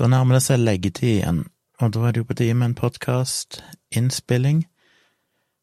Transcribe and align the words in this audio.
Da 0.00 0.06
nærmer 0.08 0.38
det 0.38 0.46
seg 0.46 0.62
leggetid 0.62 1.10
igjen, 1.18 1.40
og 1.84 1.90
da 1.92 2.06
er 2.08 2.14
det 2.16 2.22
jo 2.22 2.26
på 2.30 2.34
tide 2.38 2.54
med 2.56 2.70
en 2.70 2.76
podkast-innspilling. 2.78 4.62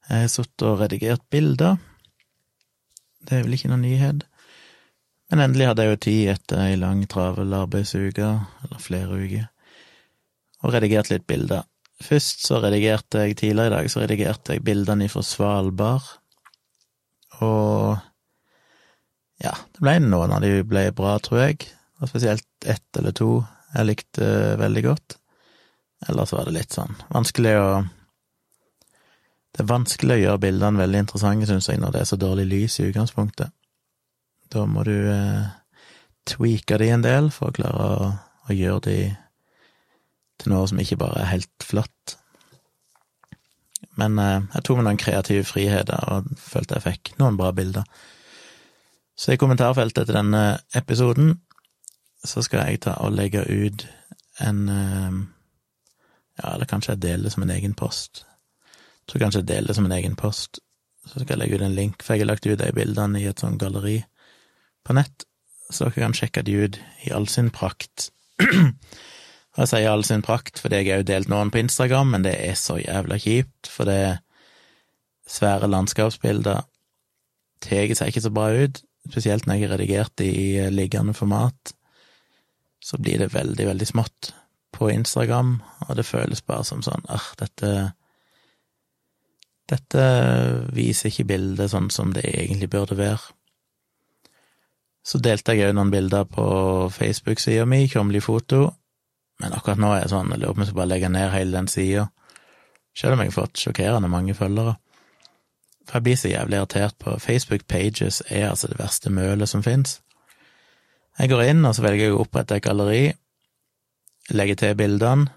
Jeg 0.06 0.22
har 0.22 0.30
sittet 0.30 0.66
og 0.68 0.84
redigert 0.84 1.24
bilder. 1.34 1.80
Det 3.26 3.34
er 3.34 3.48
vel 3.48 3.58
ikke 3.58 3.72
noen 3.72 3.82
nyhet. 3.82 4.28
Men 5.32 5.42
endelig 5.42 5.72
hadde 5.72 5.88
jeg 5.88 5.96
jo 5.96 6.02
tid 6.06 6.30
etter 6.36 6.62
ei 6.68 6.78
lang, 6.78 7.02
travel 7.10 7.58
arbeidsuke, 7.64 8.30
eller 8.68 8.86
flere 8.86 9.18
uker, 9.24 9.50
og 10.62 10.78
redigert 10.78 11.10
litt 11.10 11.26
bilder. 11.26 11.66
Først 11.98 12.46
så 12.46 12.62
redigerte 12.62 13.26
jeg 13.26 13.42
tidligere 13.42 13.74
i 13.74 13.76
dag, 13.80 13.90
så 13.90 14.06
redigerte 14.06 14.54
jeg 14.54 14.66
bildene 14.70 15.10
fra 15.10 15.26
Svalbard, 15.26 16.14
og 17.42 17.98
ja, 19.42 19.58
det 19.74 19.82
ble 19.82 19.98
noen 20.06 20.38
av 20.38 20.46
de 20.46 20.62
ble 20.62 20.92
bra, 20.94 21.18
tror 21.26 21.48
jeg, 21.48 21.72
og 21.98 22.14
spesielt 22.14 22.70
ett 22.70 23.02
eller 23.02 23.18
to 23.18 23.32
jeg 23.74 23.88
likte 23.88 24.28
veldig 24.60 24.84
godt. 24.86 25.18
Ellers 26.08 26.34
var 26.36 26.48
det 26.48 26.58
litt 26.60 26.76
sånn 26.76 26.94
vanskelig 27.10 27.56
å 27.58 27.70
Det 29.58 29.64
er 29.64 29.72
vanskelig 29.72 30.14
å 30.14 30.22
gjøre 30.22 30.42
bildene 30.44 30.84
veldig 30.84 31.00
interessante, 31.02 31.48
syns 31.50 31.68
jeg, 31.72 31.80
når 31.82 31.96
det 31.96 32.02
er 32.04 32.10
så 32.12 32.18
dårlig 32.22 32.44
lys 32.46 32.76
i 32.78 32.92
utgangspunktet. 32.92 33.50
Da 34.54 34.66
må 34.70 34.84
du 34.86 34.94
eh, 35.10 35.48
tweake 36.30 36.78
de 36.78 36.92
en 36.94 37.02
del 37.02 37.32
for 37.34 37.50
å 37.50 37.56
klare 37.56 37.88
å, 37.88 38.12
å 38.46 38.54
gjøre 38.54 38.84
de 38.86 39.00
til 40.38 40.54
noe 40.54 40.68
som 40.70 40.78
ikke 40.84 41.00
bare 41.02 41.24
er 41.24 41.32
helt 41.32 41.66
flatt. 41.66 42.18
Men 43.98 44.20
eh, 44.22 44.46
jeg 44.54 44.68
tok 44.68 44.78
meg 44.78 44.88
noen 44.92 45.02
kreative 45.02 45.48
friheter 45.48 46.06
og 46.14 46.30
følte 46.38 46.78
jeg 46.78 46.86
fikk 46.86 47.16
noen 47.18 47.40
bra 47.40 47.50
bilder. 47.56 47.88
Så 49.18 49.34
i 49.34 49.42
kommentarfeltet 49.42 50.06
til 50.06 50.20
denne 50.20 50.60
episoden 50.78 51.34
så 52.28 52.44
skal 52.46 52.68
jeg 52.68 52.84
ta 52.86 52.98
og 53.04 53.16
legge 53.16 53.44
ut 53.48 53.88
en 54.44 54.70
eh, 54.70 55.18
Ja, 56.38 56.52
eller 56.54 56.70
kanskje 56.70 56.94
jeg 56.94 57.02
deler 57.02 57.26
det 57.26 57.32
som 57.34 57.44
en 57.48 57.50
egen 57.50 57.72
post. 57.74 58.20
Jeg 58.22 59.10
tror 59.10 59.24
kanskje 59.24 59.40
jeg 59.42 59.48
deler 59.50 59.72
det 59.72 59.76
som 59.80 59.88
en 59.88 59.96
egen 59.96 60.14
post. 60.16 60.60
Så 61.08 61.16
skal 61.16 61.32
jeg 61.32 61.40
legge 61.42 61.58
ut 61.58 61.64
en 61.66 61.74
link, 61.74 62.04
for 62.04 62.14
jeg 62.14 62.22
har 62.22 62.30
lagt 62.30 62.46
ut 62.46 62.60
de 62.60 62.68
bildene 62.78 63.24
i 63.24 63.26
et 63.26 63.42
sånt 63.42 63.58
galleri 63.58 64.04
på 64.86 64.94
nett, 64.94 65.26
så 65.74 65.88
dere 65.88 66.04
kan 66.04 66.14
sjekke 66.14 66.44
de 66.46 66.60
ut 66.62 66.78
i 67.08 67.12
all 67.16 67.26
sin 67.32 67.50
prakt. 67.50 68.12
Og 69.58 69.64
jeg 69.64 69.72
sier 69.72 69.90
all 69.90 70.06
sin 70.06 70.22
prakt 70.22 70.62
fordi 70.62 70.84
jeg 70.84 70.92
har 70.92 71.02
jo 71.02 71.10
delt 71.10 71.32
noen 71.34 71.50
på 71.50 71.64
Instagram, 71.64 72.14
men 72.14 72.28
det 72.28 72.36
er 72.38 72.54
så 72.54 72.78
jævla 72.78 73.18
kjipt, 73.24 73.72
for 73.74 73.90
det 73.90 73.98
er 74.12 74.20
svære 75.28 75.72
landskapsbilder 75.74 76.62
tar 77.64 77.94
seg 77.98 78.12
ikke 78.12 78.24
så 78.24 78.34
bra 78.34 78.52
ut, 78.54 78.84
spesielt 79.10 79.48
når 79.48 79.58
jeg 79.58 79.66
har 79.66 79.74
redigert 79.74 80.14
det 80.22 80.30
i 80.30 80.48
liggende 80.70 81.16
format 81.18 81.74
så 82.88 82.98
blir 82.98 83.20
det 83.20 83.34
veldig, 83.34 83.66
veldig 83.68 83.88
smått 83.88 84.32
på 84.72 84.90
Instagram, 84.94 85.58
og 85.88 85.96
det 86.00 86.06
føles 86.08 86.44
bare 86.48 86.64
som 86.68 86.84
sånn 86.86 87.08
ah, 87.12 87.32
dette 87.40 87.94
Dette 89.68 90.04
viser 90.72 91.10
ikke 91.12 91.26
bildet 91.28 91.74
sånn 91.74 91.90
som 91.92 92.14
det 92.16 92.22
egentlig 92.24 92.70
burde 92.72 92.96
være. 92.96 93.34
Så 95.04 95.20
delte 95.20 95.58
jeg 95.58 95.68
òg 95.68 95.76
noen 95.76 95.92
bilder 95.92 96.24
på 96.32 96.46
Facebook-sida 96.96 97.66
mi, 97.68 97.82
Kjomli 97.92 98.22
foto, 98.24 98.62
men 99.44 99.58
akkurat 99.58 99.82
nå 99.84 99.90
er 99.92 100.06
jeg 100.06 100.14
sånn, 100.14 100.32
jeg 100.32 100.40
lurer 100.40 100.56
på 100.56 100.62
om 100.62 100.64
jeg 100.64 100.70
skal 100.70 100.80
bare 100.80 100.92
legge 100.94 101.12
ned 101.12 101.34
hele 101.36 101.58
den 101.58 101.68
sida, 101.68 102.08
selv 102.96 103.18
om 103.18 103.26
jeg 103.26 103.34
har 103.34 103.38
fått 103.42 103.60
sjokkerende 103.66 104.14
mange 104.14 104.38
følgere. 104.40 104.78
For 105.84 106.00
jeg 106.00 106.08
blir 106.08 106.22
så 106.24 106.32
jævlig 106.32 106.62
irritert 106.62 106.96
på 107.04 107.20
Facebook 107.20 107.68
pages 107.68 108.22
er 108.28 108.48
altså 108.54 108.72
det 108.72 108.80
verste 108.80 109.12
mølet 109.12 109.52
som 109.52 109.68
fins. 109.68 110.00
Jeg 111.18 111.32
går 111.32 111.48
inn, 111.48 111.66
og 111.66 111.74
så 111.74 111.82
velger 111.86 112.08
jeg 112.08 112.14
å 112.14 112.22
opprette 112.22 112.60
et 112.60 112.66
galleri, 112.66 113.06
legge 114.38 114.58
til 114.60 114.76
bildene, 114.78 115.32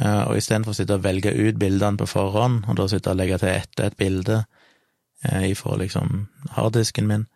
eh, 0.00 0.22
og 0.26 0.38
istedenfor 0.38 0.74
å 0.74 0.78
sitte 0.78 0.96
og 0.98 1.04
velge 1.04 1.30
ut 1.30 1.60
bildene 1.60 2.00
på 2.00 2.08
forhånd, 2.10 2.64
og 2.66 2.80
da 2.80 2.88
sitte 2.90 3.12
og 3.12 3.20
legge 3.20 3.38
til 3.42 3.52
etter 3.52 3.86
et 3.86 3.98
bilde 4.00 4.40
eh, 5.22 5.50
ifra 5.52 5.78
liksom 5.78 6.26
harddisken 6.56 7.06
min, 7.10 7.28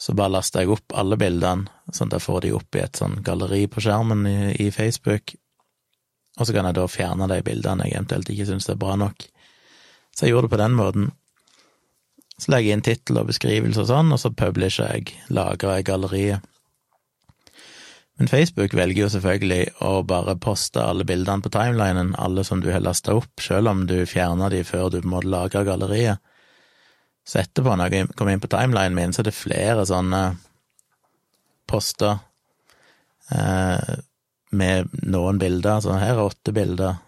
så 0.00 0.16
bare 0.18 0.32
laster 0.38 0.64
jeg 0.64 0.72
opp 0.72 0.96
alle 0.98 1.18
bildene, 1.20 1.68
sånn 1.92 2.08
at 2.08 2.16
jeg 2.16 2.24
får 2.24 2.40
de 2.46 2.54
opp 2.56 2.78
i 2.78 2.82
et 2.82 2.98
sånn 2.98 3.20
galleri 3.22 3.66
på 3.70 3.84
skjermen 3.84 4.24
i, 4.26 4.38
i 4.64 4.70
Facebook, 4.74 5.34
og 6.40 6.48
så 6.48 6.54
kan 6.56 6.66
jeg 6.70 6.78
da 6.78 6.86
fjerne 6.88 7.28
de 7.28 7.42
bildene 7.44 7.84
jeg 7.86 7.98
eventuelt 7.98 8.30
ikke 8.32 8.48
syns 8.48 8.70
er 8.72 8.80
bra 8.80 8.96
nok. 8.96 9.26
Så 10.16 10.24
jeg 10.24 10.32
gjorde 10.32 10.48
det 10.48 10.54
på 10.54 10.60
den 10.62 10.78
måten. 10.78 11.10
Så 12.40 12.52
legger 12.52 12.70
jeg 12.70 12.78
inn 12.78 12.84
tittel 12.86 13.20
og 13.20 13.28
beskrivelse 13.28 13.84
og 13.84 13.90
sånn, 13.90 14.14
og 14.16 14.20
så 14.20 14.32
publisher 14.32 14.88
jeg, 14.96 15.12
lagrer 15.28 15.78
jeg 15.78 15.88
galleriet. 15.90 16.48
Men 18.22 18.28
Facebook 18.30 18.74
velger 18.78 19.02
jo 19.02 19.06
selvfølgelig 19.10 19.80
å 19.82 20.04
bare 20.06 20.36
poste 20.38 20.78
alle 20.78 21.02
bildene 21.02 21.42
på 21.42 21.50
timelinen, 21.50 22.12
alle 22.22 22.44
som 22.46 22.60
du 22.62 22.68
har 22.70 22.84
lasta 22.84 23.16
opp, 23.18 23.42
selv 23.42 23.72
om 23.72 23.80
du 23.90 23.96
fjerna 24.06 24.46
de 24.52 24.60
før 24.62 24.92
du 24.94 25.00
må 25.10 25.24
lagre 25.26 25.64
galleriet. 25.66 26.22
Så 27.26 27.40
etterpå, 27.42 27.74
når 27.74 27.90
jeg 27.90 28.12
kommer 28.14 28.36
inn 28.36 28.44
på 28.44 28.52
timelinen 28.52 28.94
min, 28.94 29.10
så 29.10 29.24
er 29.24 29.26
det 29.26 29.34
flere 29.34 29.88
sånne 29.90 30.22
poster 31.66 32.22
eh, 33.34 33.90
med 34.54 34.94
noen 35.02 35.42
bilder. 35.42 35.82
Så 35.82 35.98
her 35.98 36.14
er 36.14 36.22
åtte 36.22 36.54
bilder, 36.54 37.02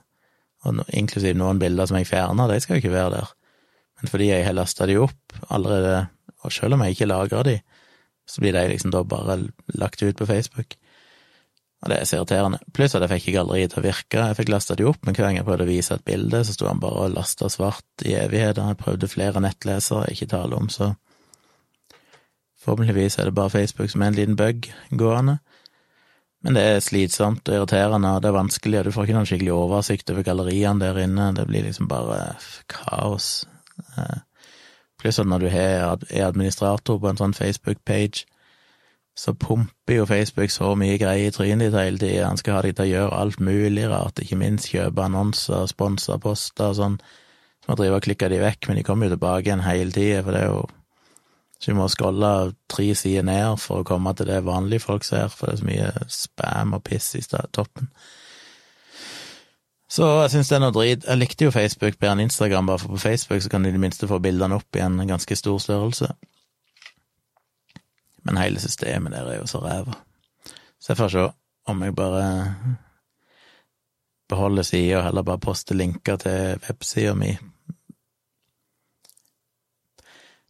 og 0.66 0.82
inklusiv 0.90 1.38
noen 1.38 1.62
bilder 1.62 1.86
som 1.86 2.02
jeg 2.02 2.10
fjerna, 2.10 2.50
de 2.50 2.58
skal 2.58 2.80
jo 2.80 2.88
ikke 2.88 2.96
være 2.98 3.20
der. 3.20 3.34
Men 4.00 4.16
fordi 4.16 4.32
jeg 4.34 4.48
har 4.50 4.58
lasta 4.58 4.90
de 4.90 4.98
opp 5.06 5.44
allerede, 5.46 6.08
og 6.42 6.58
selv 6.58 6.74
om 6.74 6.82
jeg 6.82 6.98
ikke 6.98 7.12
lagrer 7.14 7.52
de, 7.52 7.60
så 8.26 8.42
blir 8.42 8.58
de 8.58 8.72
liksom 8.74 8.90
da 8.90 9.06
bare 9.06 9.44
lagt 9.78 10.02
ut 10.02 10.18
på 10.18 10.26
Facebook. 10.26 10.74
Og 11.84 11.90
det 11.92 11.98
er 12.00 12.06
så 12.08 12.16
irriterende. 12.16 12.62
Pluss 12.72 12.94
at 12.96 13.04
jeg 13.04 13.10
fikk 13.12 13.26
ikke 13.26 13.40
galleriet 13.42 13.74
til 13.74 13.82
å 13.82 13.84
virke. 13.84 14.20
Jeg 14.30 14.36
fikk 14.38 14.50
lasta 14.54 14.76
det 14.78 14.86
opp, 14.88 15.02
men 15.04 15.12
hver 15.12 15.26
gang 15.26 15.36
jeg 15.36 15.44
prøvde 15.44 15.66
å 15.66 15.68
vise 15.68 15.98
et 15.98 16.04
bilde, 16.08 16.40
så 16.40 16.54
sto 16.56 16.68
han 16.70 16.80
bare 16.80 17.02
og 17.04 17.16
lasta 17.18 17.50
svart 17.52 18.04
i 18.08 18.14
evigheter. 18.16 18.70
Jeg 18.72 18.80
prøvde 18.80 19.10
flere 19.12 19.42
nettlesere, 19.44 20.08
ikke 20.14 20.30
tale 20.32 20.56
om, 20.56 20.70
så 20.72 20.94
forhåpentligvis 22.64 23.18
er 23.20 23.28
det 23.28 23.36
bare 23.36 23.52
Facebook 23.52 23.92
som 23.92 24.00
er 24.00 24.14
en 24.14 24.16
liten 24.16 24.38
bug 24.40 24.70
gående. 24.96 25.36
Men 26.44 26.56
det 26.56 26.64
er 26.64 26.82
slitsomt 26.84 27.44
og 27.48 27.58
irriterende, 27.58 28.14
og 28.16 28.24
det 28.24 28.30
er 28.30 28.36
vanskelig, 28.38 28.78
og 28.80 28.88
du 28.88 28.94
får 28.96 29.06
ikke 29.06 29.18
noen 29.18 29.28
skikkelig 29.28 29.52
oversikt 29.52 30.10
over 30.12 30.24
galleriene 30.24 30.80
der 30.80 31.02
inne. 31.04 31.30
Det 31.36 31.44
blir 31.48 31.68
liksom 31.68 31.88
bare 31.88 32.38
kaos. 32.72 33.46
Eh, 33.96 34.24
pluss 35.00 35.20
at 35.20 35.28
når 35.28 35.44
du 35.44 35.50
er 35.52 36.24
administrator 36.24 37.00
på 37.00 37.12
en 37.12 37.20
sånn 37.20 37.36
Facebook-page, 37.36 38.24
så 39.14 39.34
pumper 39.34 40.00
jo 40.00 40.06
Facebook 40.10 40.50
så 40.50 40.72
mye 40.78 40.98
greier 40.98 41.30
i 41.30 41.34
trynet 41.34 41.68
ditt 41.68 41.78
hele 41.78 42.00
tida. 42.02 42.26
Han 42.26 42.40
skal 42.40 42.56
ha 42.56 42.62
deg 42.66 42.74
til 42.74 42.88
å 42.88 42.90
gjøre 42.90 43.18
alt 43.20 43.42
mulig 43.46 43.84
rart, 43.90 44.18
ikke 44.18 44.38
minst 44.40 44.72
kjøpe 44.72 45.04
annonser, 45.06 45.68
sponse 45.70 46.18
poster 46.22 46.72
og 46.72 46.78
sånn. 46.80 46.96
Så 47.62 47.70
må 47.70 47.76
drive 47.78 48.00
og 48.00 48.06
klikke 48.08 48.28
de 48.32 48.40
vekk, 48.42 48.68
men 48.68 48.80
de 48.80 48.86
kommer 48.86 49.06
jo 49.06 49.14
tilbake 49.14 49.46
igjen 49.48 49.62
hele 49.64 49.94
tida, 49.94 50.24
for 50.24 50.36
det 50.36 50.42
er 50.46 50.50
jo 50.52 50.64
Så 51.62 51.70
vi 51.70 51.78
må 51.78 51.86
scrolle 51.88 52.52
tre 52.68 52.90
sider 52.98 53.22
ned 53.24 53.60
for 53.62 53.80
å 53.80 53.84
komme 53.86 54.10
til 54.18 54.26
det 54.28 54.42
vanlige 54.44 54.82
folk 54.82 55.04
ser, 55.06 55.30
for 55.32 55.46
det 55.46 55.54
er 55.54 55.60
så 55.60 55.68
mye 55.68 56.08
spam 56.12 56.74
og 56.76 56.82
piss 56.84 57.14
i 57.14 57.22
toppen. 57.24 57.88
Så 59.88 60.08
jeg 60.24 60.32
syns 60.34 60.50
det 60.50 60.56
er 60.58 60.60
noe 60.60 60.74
drit. 60.74 61.06
Jeg 61.06 61.20
likte 61.20 61.46
jo 61.46 61.54
Facebook 61.54 61.96
bedre 62.00 62.18
enn 62.18 62.24
Instagram, 62.26 62.66
bare 62.66 62.82
for 62.82 62.92
på 62.96 63.00
Facebook 63.00 63.40
så 63.40 63.48
kan 63.48 63.62
de 63.62 63.70
i 63.70 63.76
det 63.76 63.80
minste 63.80 64.10
få 64.10 64.18
bildene 64.18 64.58
opp 64.58 64.76
i 64.76 64.82
en 64.82 64.98
ganske 65.08 65.38
stor 65.38 65.62
størrelse. 65.62 66.10
Men 68.24 68.40
hele 68.40 68.60
systemet 68.60 69.12
der 69.12 69.30
er 69.30 69.40
jo 69.40 69.46
så 69.46 69.60
ræva. 69.62 69.94
Så 70.80 70.92
jeg 70.92 70.96
får 70.96 71.08
se 71.12 71.28
om 71.66 71.82
jeg 71.82 71.96
bare 71.96 72.26
beholder 74.28 74.62
sida 74.62 74.98
og 74.98 75.04
heller 75.04 75.22
bare 75.22 75.40
poster 75.40 75.76
linker 75.76 76.16
til 76.16 76.60
websida 76.68 77.14
mi. 77.14 77.34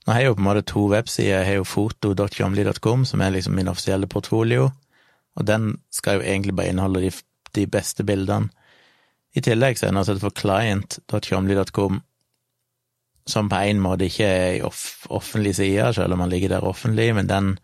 Nå 0.04 0.12
har 0.12 0.20
jeg 0.20 0.28
jo 0.28 0.34
på 0.36 0.42
en 0.42 0.48
måte 0.48 0.64
to 0.68 0.86
websider. 0.92 1.38
Jeg 1.38 1.46
har 1.46 1.60
jo 1.60 1.64
foto.jomli.com, 1.64 3.04
som 3.08 3.20
er 3.20 3.30
liksom 3.30 3.54
min 3.56 3.68
offisielle 3.68 4.06
portfolio, 4.06 4.70
og 5.34 5.46
den 5.46 5.78
skal 5.92 6.18
jo 6.18 6.26
egentlig 6.26 6.56
bare 6.56 6.68
inneholde 6.68 7.00
de, 7.06 7.12
de 7.54 7.66
beste 7.66 8.04
bildene. 8.04 8.50
I 9.34 9.40
tillegg 9.42 9.78
så 9.78 9.86
er 9.86 9.94
det 9.94 10.02
altså 10.02 10.18
for 10.20 10.34
client.tjomli.com, 10.38 12.02
som 13.26 13.48
på 13.48 13.56
en 13.56 13.80
måte 13.80 14.08
ikke 14.08 14.28
er 14.28 14.56
i 14.58 14.62
off 14.64 15.06
offentlig 15.08 15.54
side, 15.56 15.92
selv 15.96 16.12
om 16.12 16.20
man 16.24 16.32
ligger 16.32 16.56
der 16.56 16.66
offentlig, 16.68 17.14
men 17.16 17.30
den 17.30 17.54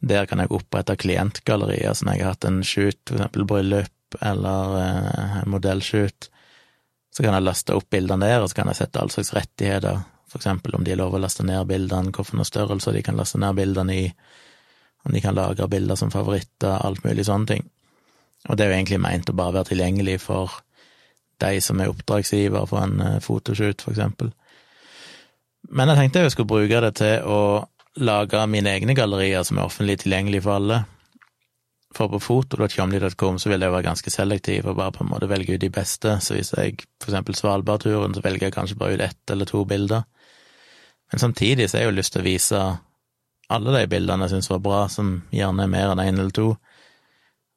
der 0.00 0.24
kan 0.26 0.40
jeg 0.40 0.52
opprette 0.56 0.96
klientgallerier, 0.96 1.92
så 1.92 2.06
når 2.06 2.16
jeg 2.16 2.24
har 2.24 2.34
hatt 2.34 2.46
en 2.48 2.62
shoot, 2.64 3.00
for 3.04 3.18
eksempel 3.18 3.44
bryllup 3.44 4.16
eller 4.24 4.76
eh, 4.80 5.42
modellshoot, 5.46 6.30
så 7.12 7.24
kan 7.24 7.36
jeg 7.36 7.44
laste 7.44 7.76
opp 7.76 7.90
bildene 7.92 8.30
der, 8.30 8.40
og 8.40 8.48
så 8.48 8.60
kan 8.60 8.70
jeg 8.70 8.80
sette 8.80 9.02
all 9.02 9.12
slags 9.12 9.34
rettigheter, 9.36 10.00
for 10.30 10.40
eksempel 10.40 10.78
om 10.78 10.86
de 10.86 10.94
er 10.94 11.00
lov 11.00 11.18
å 11.18 11.20
laste 11.20 11.44
ned 11.44 11.68
bildene, 11.68 12.14
hvilke 12.14 12.46
størrelser 12.48 12.96
de 12.96 13.04
kan 13.04 13.18
laste 13.18 13.40
ned 13.42 13.58
bildene 13.58 13.98
i, 14.06 14.06
om 15.04 15.12
de 15.12 15.20
kan 15.20 15.36
lagre 15.36 15.68
bilder 15.68 15.98
som 16.00 16.12
favoritter, 16.12 16.80
alt 16.80 17.04
mulig 17.04 17.26
sånne 17.28 17.52
ting. 17.52 17.68
Og 18.48 18.56
det 18.56 18.64
er 18.64 18.72
jo 18.72 18.78
egentlig 18.78 19.00
meint 19.04 19.28
å 19.28 19.36
bare 19.36 19.58
være 19.58 19.72
tilgjengelig 19.74 20.20
for 20.24 20.62
de 21.40 21.60
som 21.64 21.80
er 21.80 21.90
oppdragsgiver 21.92 22.68
for 22.68 22.84
en 22.84 23.00
eh, 23.04 23.18
fotoshoot, 23.24 23.84
for 23.84 23.92
eksempel. 23.92 24.32
Men 25.70 25.90
jeg 25.90 26.00
tenkte 26.00 26.24
jeg 26.24 26.32
skulle 26.34 26.50
bruke 26.50 26.80
det 26.82 26.94
til 26.98 27.26
å 27.30 27.42
lage 28.00 28.40
mine 28.50 28.72
egne 28.74 28.94
gallerier 28.98 29.44
som 29.46 29.58
er 29.58 29.68
offentlig 29.68 30.00
tilgjengelige 30.02 30.44
for 30.46 30.58
alle. 30.58 30.80
For 31.94 32.10
på 32.10 32.20
foto.tjomli.com 32.22 33.38
så 33.42 33.50
vil 33.50 33.64
jeg 33.64 33.74
være 33.74 33.86
ganske 33.88 34.12
selektiv 34.14 34.68
og 34.70 34.78
bare 34.78 34.94
på 34.94 35.04
en 35.04 35.10
måte 35.10 35.28
velge 35.30 35.56
ut 35.56 35.62
de 35.62 35.72
beste, 35.74 36.16
så 36.22 36.36
hvis 36.36 36.52
jeg 36.54 36.76
for 37.02 37.10
eksempel 37.10 37.34
Svalbardturen, 37.38 38.14
så 38.14 38.22
velger 38.22 38.46
jeg 38.46 38.54
kanskje 38.54 38.78
bare 38.78 38.94
ut 38.94 39.04
ett 39.08 39.34
eller 39.34 39.50
to 39.50 39.64
bilder. 39.66 40.06
Men 41.10 41.22
samtidig 41.22 41.66
så 41.66 41.78
har 41.78 41.84
jeg 41.84 41.90
jo 41.90 41.98
lyst 41.98 42.14
til 42.14 42.22
å 42.22 42.28
vise 42.28 42.60
alle 43.50 43.74
de 43.74 43.90
bildene 43.90 44.28
jeg 44.28 44.36
syns 44.36 44.50
var 44.52 44.62
bra, 44.62 44.84
som 44.88 45.16
gjerne 45.34 45.66
er 45.66 45.72
mer 45.72 45.90
enn 45.90 46.02
én 46.02 46.12
en 46.12 46.22
eller 46.22 46.34
to. 46.34 46.48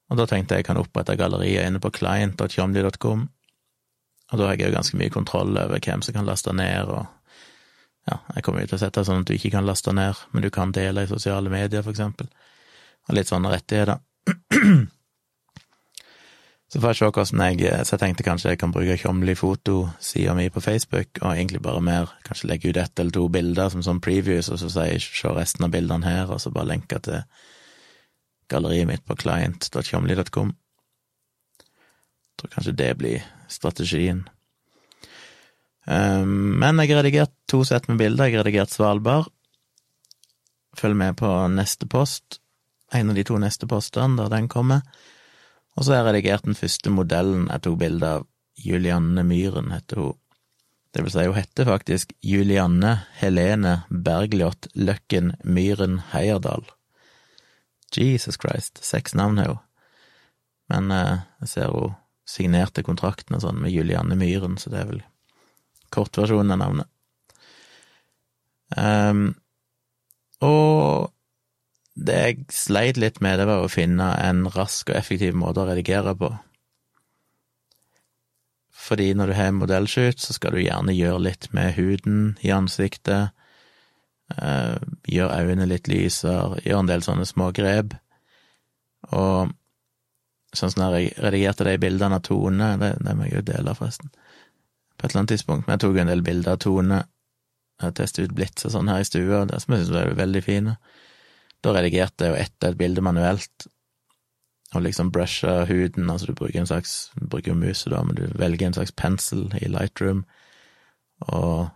Og 0.10 0.18
da 0.18 0.26
tenkte 0.30 0.58
jeg 0.58 0.64
jeg 0.64 0.70
kan 0.72 0.82
opprette 0.82 1.18
gallerier 1.18 1.68
inne 1.70 1.82
på 1.82 1.94
client.tjomli.com, 1.94 3.28
og 4.32 4.40
da 4.40 4.48
har 4.48 4.58
jeg 4.58 4.72
jo 4.72 4.78
ganske 4.80 4.98
mye 4.98 5.14
kontroll 5.14 5.54
over 5.54 5.78
hvem 5.78 6.02
som 6.02 6.18
kan 6.18 6.26
laste 6.26 6.54
ned, 6.58 6.90
og 6.90 7.06
ja, 8.10 8.18
jeg 8.36 8.44
kommer 8.44 8.64
jo 8.64 8.72
til 8.72 8.78
å 8.80 8.82
sette 8.82 9.00
det 9.00 9.08
sånn 9.08 9.22
at 9.24 9.30
du 9.30 9.36
ikke 9.38 9.54
kan 9.54 9.68
laste 9.68 9.94
ned, 9.96 10.20
men 10.34 10.44
du 10.44 10.50
kan 10.52 10.74
dele 10.76 11.06
i 11.06 11.12
sosiale 11.12 11.52
medier, 11.52 11.86
for 11.86 11.94
eksempel, 11.94 12.28
og 13.08 13.16
litt 13.16 13.32
sånne 13.32 13.54
rettigheter. 13.54 14.04
Så 16.74 16.80
får 16.82 16.90
jeg 16.90 16.98
se 16.98 17.08
hvordan 17.14 17.42
jeg 17.60 17.86
Så 17.86 17.94
jeg 17.94 18.02
tenkte 18.02 18.24
kanskje 18.26 18.50
jeg 18.50 18.58
kan 18.58 18.72
bruke 18.74 18.96
Tjomli 18.98 19.36
fotosida 19.38 20.34
mi 20.34 20.48
på 20.50 20.60
Facebook, 20.64 21.20
og 21.22 21.36
egentlig 21.36 21.62
bare 21.62 21.82
mer 21.86 22.14
kanskje 22.26 22.50
legge 22.50 22.70
ut 22.70 22.78
ett 22.82 23.00
eller 23.00 23.14
to 23.14 23.28
bilder 23.30 23.70
som 23.70 23.84
sånn 23.86 24.02
previews, 24.02 24.50
og 24.50 24.58
så 24.58 24.72
sier 24.74 24.98
se 25.04 25.30
resten 25.38 25.68
av 25.68 25.72
bildene 25.76 26.08
her, 26.08 26.34
og 26.34 26.42
så 26.42 26.50
bare 26.50 26.72
lenke 26.72 26.98
til 27.06 27.22
galleriet 28.50 28.90
mitt 28.90 29.06
på 29.06 29.16
client.tjomli.com. 29.22 30.56
Tror 32.42 32.54
kanskje 32.56 32.74
det 32.74 32.92
blir 32.98 33.22
strategien. 33.48 34.26
Um, 35.86 36.60
men 36.62 36.80
jeg 36.80 36.94
har 36.94 37.02
redigert 37.02 37.34
to 37.50 37.64
sett 37.68 37.90
med 37.90 38.00
bilder. 38.00 38.30
Jeg 38.30 38.38
har 38.38 38.46
redigert 38.46 38.74
Svalbard. 38.74 39.30
Følg 40.78 40.98
med 40.98 41.18
på 41.20 41.30
neste 41.54 41.86
post, 41.90 42.40
en 42.94 43.12
av 43.12 43.18
de 43.18 43.26
to 43.28 43.38
neste 43.42 43.68
postene, 43.70 44.18
der 44.18 44.32
den 44.34 44.50
kommer. 44.50 44.82
Og 45.78 45.86
så 45.86 45.94
har 45.94 46.02
jeg 46.02 46.10
redigert 46.10 46.48
den 46.48 46.58
første 46.58 46.94
modellen 46.94 47.48
jeg 47.50 47.66
tok 47.66 47.80
bilde 47.82 48.14
av. 48.20 48.30
Julianne 48.54 49.24
Myhren 49.26 49.72
heter 49.74 49.98
hun. 49.98 50.18
Det 50.94 51.02
vil 51.02 51.10
si, 51.10 51.24
hun 51.26 51.34
heter 51.40 51.66
faktisk 51.66 52.12
Julianne 52.22 52.92
Helene 53.18 53.80
Bergljot 53.90 54.68
Løkken 54.78 55.32
Myhren 55.42 55.98
Heierdal. 56.12 56.68
Jesus 57.98 58.38
Christ, 58.38 58.78
seks 58.86 59.16
navn 59.18 59.42
har 59.42 59.56
hun. 59.56 59.64
Men 60.70 60.92
eh, 60.94 61.26
jeg 61.42 61.50
ser 61.50 61.74
hun 61.74 61.98
signerte 62.30 62.86
kontrakten 62.86 63.36
og 63.36 63.42
sånn 63.42 63.58
med 63.62 63.74
Julianne 63.74 64.16
Myhren, 64.18 64.60
så 64.62 64.70
det 64.70 64.84
er 64.84 64.92
vel 64.92 65.02
kortversjonen 65.94 66.56
av 66.56 66.62
navnet. 66.62 66.90
Um, 68.74 69.26
og 70.44 71.12
det 71.94 72.16
jeg 72.18 72.46
sleit 72.54 72.98
litt 72.98 73.20
med, 73.22 73.38
det 73.40 73.46
var 73.48 73.62
å 73.64 73.72
finne 73.72 74.10
en 74.26 74.48
rask 74.56 74.90
og 74.90 74.98
effektiv 74.98 75.38
måte 75.38 75.62
å 75.62 75.70
redigere 75.70 76.16
på. 76.18 76.32
Fordi 78.84 79.14
når 79.16 79.30
du 79.30 79.36
har 79.38 79.52
en 79.52 79.62
modellshoot, 79.62 80.20
så 80.20 80.36
skal 80.36 80.56
du 80.56 80.64
gjerne 80.64 80.96
gjøre 80.96 81.22
litt 81.30 81.48
med 81.56 81.76
huden 81.78 82.34
i 82.44 82.52
ansiktet, 82.52 83.32
uh, 84.36 84.76
gjøre 85.08 85.44
øynene 85.44 85.70
litt 85.70 85.88
lysere, 85.88 86.60
gjøre 86.66 86.84
en 86.84 86.92
del 86.92 87.06
sånne 87.06 87.28
små 87.30 87.52
grep. 87.56 87.94
Og 89.14 89.54
sånn 90.58 90.74
som 90.74 90.84
jeg 90.98 91.14
redigerte 91.22 91.68
de 91.68 91.78
bildene 91.82 92.20
av 92.20 92.26
Tone, 92.26 92.74
det, 92.82 92.96
det 93.06 93.16
må 93.16 93.30
jeg 93.30 93.38
jo 93.38 93.48
dele, 93.54 93.78
forresten, 93.78 94.12
på 94.98 95.06
et 95.06 95.12
eller 95.12 95.24
annet 95.24 95.34
tidspunkt, 95.36 95.68
men 95.68 95.76
jeg 95.76 95.84
tok 95.84 96.00
en 96.02 96.12
del 96.12 96.24
bilder 96.26 96.56
av 96.56 96.62
Tone, 96.64 97.04
jeg 97.82 97.96
testet 97.98 98.30
ut 98.30 98.36
blits 98.38 98.68
og 98.68 98.76
sånn 98.76 98.92
her 98.92 99.04
i 99.04 99.08
stua, 99.08 99.44
det 99.50 99.60
som 99.62 99.74
jeg 99.74 99.84
syntes 99.84 99.96
var 99.96 100.18
veldig 100.20 100.42
fine. 100.46 100.76
Da 101.64 101.74
redigerte 101.76 102.28
jeg 102.28 102.34
jo 102.34 102.42
etter 102.44 102.72
et 102.74 102.80
bilde 102.80 103.04
manuelt, 103.06 103.68
og 104.74 104.86
liksom 104.86 105.12
brusha 105.14 105.64
huden, 105.70 106.10
altså 106.10 106.32
du 106.32 106.38
bruker 106.38 106.62
en 106.62 106.70
slags, 106.70 107.12
du 107.20 107.28
bruker 107.30 107.54
jo 107.54 107.60
muse 107.60 107.92
da, 107.94 108.02
men 108.06 108.18
du 108.18 108.26
velger 108.40 108.68
en 108.68 108.78
slags 108.78 108.94
pensel 108.98 109.48
i 109.62 109.70
Lightroom, 109.70 110.24
og 111.30 111.70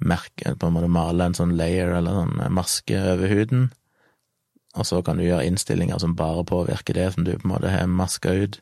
merke, 0.00 0.54
på 0.56 0.68
en 0.68 0.76
måte 0.76 0.90
male 0.92 1.28
en 1.28 1.36
sånn 1.36 1.56
layer 1.58 1.92
eller 1.96 2.22
sånn 2.22 2.56
maske 2.56 2.96
over 3.12 3.32
huden, 3.32 3.68
og 4.78 4.86
så 4.86 5.00
kan 5.02 5.18
du 5.18 5.26
gjøre 5.26 5.46
innstillinger 5.48 5.98
som 5.98 6.16
bare 6.18 6.46
påvirker 6.46 6.94
det 6.94 7.08
som 7.14 7.26
du 7.26 7.32
på 7.34 7.48
en 7.48 7.54
måte 7.54 7.72
har 7.72 7.88
maska 7.90 8.32
ut. 8.44 8.60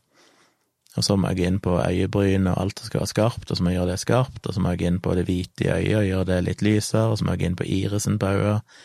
Og 0.97 1.05
så 1.05 1.17
må 1.21 1.31
jeg 1.31 1.47
inn 1.47 1.59
på 1.63 1.77
øyebryn 1.79 2.49
og 2.49 2.61
alt 2.63 2.81
som 2.81 2.89
skal 2.89 3.03
være 3.03 3.13
skarpt, 3.13 3.51
og 3.51 3.57
så 3.57 3.63
må 3.65 3.71
jeg 3.71 3.79
gjøre 3.79 3.91
det 3.93 3.99
skarpt, 4.03 4.47
og 4.47 4.55
så 4.55 4.63
må 4.65 4.73
jeg 4.73 4.89
inn 4.89 5.01
på 5.05 5.15
det 5.15 5.27
hvite 5.29 5.67
i 5.67 5.73
øyet 5.75 5.99
og 5.99 6.07
gjøre 6.09 6.29
det 6.31 6.39
litt 6.47 6.65
lysere, 6.65 7.11
og 7.11 7.19
så 7.19 7.27
må 7.27 7.37
jeg 7.37 7.51
inn 7.51 7.59
på 7.59 7.67
irisen 7.69 8.19
på 8.19 8.33
øyet 8.39 8.79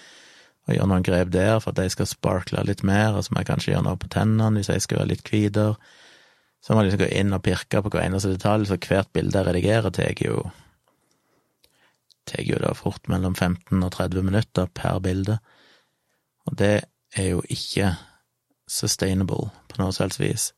og 0.64 0.78
gjøre 0.78 0.88
noen 0.88 1.04
grep 1.04 1.32
der 1.34 1.58
for 1.60 1.74
at 1.74 1.82
de 1.82 1.92
skal 1.92 2.08
sparkle 2.08 2.64
litt 2.68 2.86
mer, 2.88 3.18
og 3.18 3.26
så 3.26 3.34
må 3.34 3.42
jeg 3.42 3.50
kanskje 3.50 3.74
gjøre 3.74 3.86
noe 3.88 4.00
på 4.00 4.10
tennene 4.14 4.60
hvis 4.60 4.72
jeg 4.72 4.84
skal 4.86 5.02
være 5.02 5.12
litt 5.12 5.28
hvitere. 5.28 5.76
Så 6.64 6.72
må 6.72 6.84
jeg 6.84 6.92
liksom 6.92 7.02
gå 7.04 7.10
inn 7.20 7.36
og 7.36 7.44
pirke 7.44 7.82
på 7.84 7.92
hver 7.92 8.06
eneste 8.06 8.32
detalj, 8.32 8.70
så 8.70 8.80
hvert 8.80 9.12
bilde 9.16 9.36
jeg 9.36 9.50
redigerer, 9.50 9.92
tar 9.92 10.24
jo 10.24 10.46
tar 12.24 12.46
jo 12.48 12.60
da 12.64 12.72
fort 12.78 13.10
mellom 13.12 13.36
15 13.36 13.84
og 13.84 13.92
30 13.92 14.24
minutter 14.24 14.70
per 14.72 15.02
bilde, 15.04 15.38
og 16.48 16.56
det 16.60 16.86
er 17.20 17.30
jo 17.34 17.42
ikke 17.52 17.94
sustainable 18.70 19.50
på 19.68 19.82
noe 19.82 19.92
selvs 19.96 20.22
vis. 20.22 20.52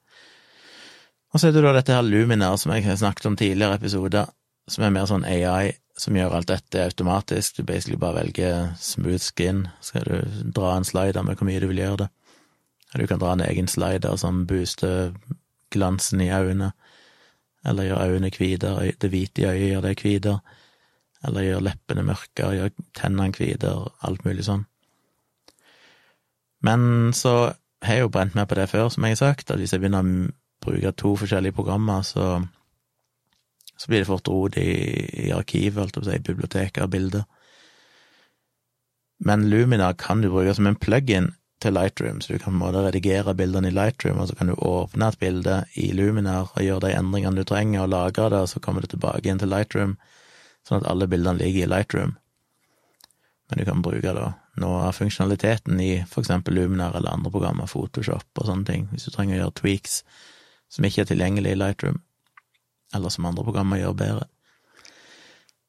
Og 1.36 1.42
så 1.42 1.50
er 1.50 1.56
det 1.58 1.66
da 1.66 1.74
dette 1.76 1.92
her 1.92 2.06
Luminar 2.08 2.56
som 2.56 2.72
jeg 2.72 2.86
har 2.86 2.96
snakket 2.96 3.26
om 3.28 3.34
tidligere 3.36 3.76
episoder, 3.76 4.30
som 4.72 4.86
er 4.86 4.94
mer 4.96 5.08
sånn 5.10 5.26
AI 5.28 5.74
som 6.00 6.16
gjør 6.16 6.38
alt 6.38 6.48
dette 6.48 6.80
automatisk. 6.80 7.58
Du 7.58 7.68
basically 7.68 7.98
bare 8.00 8.22
velger 8.22 8.70
smooth 8.80 9.20
skin, 9.20 9.66
skal 9.84 10.08
du 10.08 10.46
dra 10.56 10.78
en 10.78 10.88
slider 10.88 11.26
med 11.28 11.36
hvor 11.36 11.50
mye 11.50 11.60
du 11.60 11.68
vil 11.68 11.82
gjøre 11.84 12.06
det. 12.06 12.08
Du 12.96 13.04
kan 13.12 13.20
dra 13.20 13.34
en 13.36 13.44
egen 13.44 13.68
slider 13.68 14.16
som 14.16 14.46
booster 14.48 15.12
glansen 15.76 16.24
i 16.24 16.30
øynene, 16.32 16.72
eller 17.68 17.90
gjør 17.90 18.14
øynene 18.14 18.32
hvitere, 18.32 18.94
det 19.02 19.12
hvite 19.12 19.44
i 19.44 19.50
øyet 19.50 19.68
gjør 19.74 19.84
det 19.90 19.94
hvitere, 20.00 20.38
eller 21.28 21.48
gjør 21.50 21.68
leppene 21.68 22.08
mørkere, 22.08 22.56
gjør 22.62 22.74
tennene 22.96 23.36
hvitere, 23.36 23.92
alt 24.08 24.24
mulig 24.24 24.48
sånn. 24.48 24.64
Men 26.64 27.12
så 27.12 27.36
har 27.84 28.00
jeg 28.00 28.08
jo 28.08 28.16
brent 28.16 28.40
meg 28.40 28.48
på 28.48 28.56
det 28.56 28.70
før, 28.72 28.88
som 28.88 29.04
jeg 29.04 29.18
har 29.18 29.24
sagt, 29.26 29.52
at 29.52 29.60
hvis 29.60 29.76
jeg 29.76 29.84
begynner 29.84 30.08
å 30.08 30.32
bruke 30.66 30.92
to 30.98 31.16
forskjellige 31.22 31.56
programmer, 31.58 32.04
så 32.06 32.44
så 33.78 33.90
blir 33.92 34.00
det 34.00 34.08
fort 34.08 34.28
rot 34.28 34.58
i, 34.58 34.70
i 35.28 35.32
arkivet, 35.36 35.80
holdt 35.80 35.98
jeg 36.08 36.24
på 36.24 36.36
å 36.36 36.52
si, 36.52 36.82
av 36.82 36.92
bilder. 36.92 37.26
Men 39.26 39.50
Lumina 39.50 39.94
kan 40.00 40.22
du 40.24 40.30
bruke 40.32 40.54
som 40.56 40.68
en 40.70 40.80
plug-in 40.80 41.34
til 41.64 41.76
Lightroom, 41.76 42.20
så 42.22 42.34
du 42.34 42.40
kan 42.40 42.54
på 42.54 42.56
en 42.56 42.62
måte 42.62 42.84
redigere 42.86 43.36
bildene 43.36 43.72
i 43.72 43.76
Lightroom, 43.76 44.20
og 44.20 44.30
så 44.30 44.36
kan 44.36 44.52
du 44.52 44.56
åpne 44.56 45.10
et 45.12 45.20
bilde 45.20 45.62
i 45.80 45.90
Luminar 45.96 46.52
og 46.54 46.64
gjøre 46.64 46.88
de 46.88 46.98
endringene 46.98 47.42
du 47.42 47.48
trenger, 47.48 47.84
og 47.84 47.92
lagre 47.92 48.30
det, 48.32 48.44
og 48.44 48.52
så 48.52 48.62
kommer 48.64 48.84
det 48.84 48.94
tilbake 48.94 49.32
inn 49.32 49.42
til 49.42 49.52
Lightroom, 49.52 49.98
sånn 50.68 50.82
at 50.82 50.90
alle 50.92 51.08
bildene 51.12 51.40
ligger 51.40 51.66
i 51.66 51.72
Lightroom. 51.72 52.16
Men 53.50 53.60
du 53.62 53.68
kan 53.68 53.84
bruke 53.86 54.14
da 54.18 54.30
noe 54.62 54.86
av 54.88 54.96
funksjonaliteten 54.98 55.80
i 55.84 55.92
for 56.10 56.24
eksempel 56.24 56.56
Luminar 56.56 56.96
eller 56.96 57.12
andre 57.12 57.32
programmer, 57.32 57.70
Photoshop 57.70 58.40
og 58.40 58.48
sånne 58.48 58.68
ting, 58.68 58.88
hvis 58.92 59.08
du 59.08 59.12
trenger 59.14 59.38
å 59.38 59.42
gjøre 59.44 59.58
tweaks 59.60 60.00
som 60.76 60.86
ikke 60.88 61.06
er 61.06 61.10
tilgjengelig 61.10 61.56
i 61.56 61.60
Lightroom 61.60 62.02
eller 62.96 63.12
som 63.12 63.26
andre 63.28 63.44
programmer 63.44 63.80
gjør 63.82 63.98
bedre. 64.00 64.28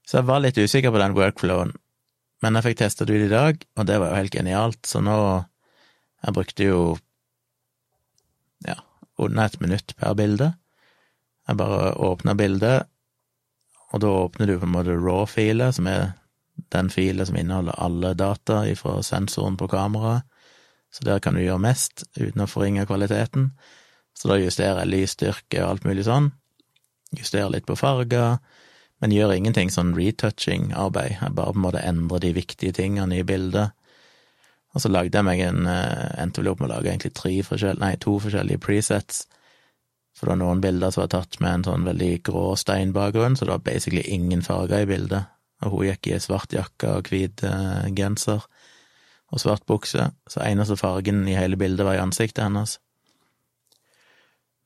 Så 0.06 0.20
jeg 0.20 0.28
var 0.28 0.42
litt 0.42 0.58
usikker 0.58 0.92
på 0.94 1.00
den 1.02 1.16
workflowen, 1.16 1.72
men 2.44 2.58
jeg 2.58 2.66
fikk 2.68 2.78
testa 2.82 3.06
det 3.08 3.16
ut 3.16 3.26
i 3.26 3.32
dag, 3.32 3.64
og 3.75 3.88
det 3.88 3.96
var 3.98 4.12
jo 4.12 4.20
helt 4.20 4.36
genialt, 4.36 4.82
så 4.86 5.02
nå 5.02 5.18
Jeg 6.25 6.32
brukte 6.32 6.64
jo 6.64 6.96
ja, 8.66 8.75
under 9.18 9.44
et 9.44 9.60
minutt 9.60 9.92
per 10.00 10.14
bilde. 10.16 10.46
Jeg 11.46 11.58
bare 11.60 11.92
åpna 12.02 12.34
bildet, 12.34 12.88
og 13.92 14.00
da 14.00 14.08
åpner 14.25 14.46
du 14.48 14.56
på 14.58 14.66
en 14.66 14.72
måte 14.72 14.96
raw-filet, 14.96 15.76
som 15.76 15.86
er 15.86 16.16
den 16.72 16.88
filen 16.90 17.26
som 17.28 17.36
inneholder 17.36 17.78
alle 17.78 18.14
data 18.14 18.62
fra 18.80 19.02
sensoren 19.02 19.56
på 19.60 19.68
kameraet, 19.68 20.25
så 20.90 21.04
der 21.04 21.20
kan 21.20 21.36
du 21.36 21.44
gjøre 21.44 21.62
mest 21.62 22.06
uten 22.16 22.42
å 22.42 22.48
forringe 22.48 22.86
kvaliteten. 22.88 23.50
Så 24.16 24.30
da 24.30 24.40
justerer 24.40 24.82
jeg 24.82 24.92
lysstyrke 24.94 25.61
og 25.62 25.75
alt 25.75 25.88
mulig 25.88 26.06
sånn, 26.08 26.32
Justerer 27.14 27.52
litt 27.52 27.66
på 27.66 27.76
farger, 27.78 28.38
men 29.00 29.14
gjør 29.14 29.35
ingenting 29.37 29.70
sånn 29.73 29.94
retouching-arbeid. 29.96 31.18
Jeg 31.20 31.35
bare 31.37 31.52
på 31.52 31.61
en 31.61 31.64
måte 31.66 31.85
endrer 31.85 32.23
de 32.25 32.32
viktige 32.37 32.75
tingene 32.76 33.20
i 33.20 33.26
bildet. 33.26 33.76
Og 34.75 34.82
så 34.82 34.90
lagde 34.90 35.16
jeg 35.16 35.25
meg 35.25 35.40
en 35.44 35.68
eh, 35.70 36.20
Endte 36.20 36.42
vel 36.42 36.50
opp 36.52 36.61
med 36.61 36.68
å 36.68 36.75
lage 36.75 36.90
egentlig 36.90 37.14
tre 37.16 37.32
forskjell, 37.46 37.80
nei, 37.80 37.94
to 38.00 38.16
forskjellige 38.20 38.61
presets. 38.64 39.25
For 40.16 40.26
det 40.26 40.35
var 40.35 40.40
noen 40.42 40.62
bilder 40.64 40.92
som 40.92 41.04
var 41.04 41.12
tatt 41.12 41.38
med 41.44 41.52
en 41.52 41.66
sånn 41.68 41.87
veldig 41.87 42.11
grå 42.26 42.44
steinbakgrunn, 42.58 43.37
så 43.37 43.46
det 43.46 43.54
var 43.54 43.64
basically 43.68 44.04
ingen 44.12 44.44
farger 44.44 44.85
i 44.85 44.88
bildet. 44.88 45.32
Og 45.64 45.73
hun 45.73 45.87
gikk 45.90 46.11
i 46.11 46.20
svart 46.20 46.56
jakke 46.56 46.96
og 46.99 47.12
hvit 47.12 47.44
eh, 47.46 47.87
genser 47.96 48.44
og 49.26 49.42
svart 49.42 49.64
bukse, 49.68 50.11
så 50.30 50.42
eneste 50.44 50.76
fargen 50.78 51.25
i 51.28 51.37
hele 51.37 51.58
bildet 51.61 51.85
var 51.87 51.96
i 51.99 52.02
ansiktet 52.02 52.44
hennes 52.44 52.76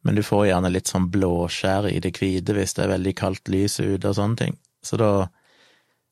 men 0.02 0.16
du 0.16 0.23
får 0.25 0.47
gjerne 0.49 0.71
litt 0.73 0.88
sånn 0.88 1.11
blåskjær 1.12 1.90
i 1.90 1.99
det 2.00 2.14
hvite 2.16 2.54
hvis 2.57 2.76
det 2.76 2.87
er 2.87 2.95
veldig 2.95 3.12
kaldt 3.19 3.50
lys 3.52 3.80
ute 3.80 4.09
og 4.09 4.16
sånne 4.16 4.40
ting. 4.40 4.57
Så 4.83 4.97
da 5.00 5.28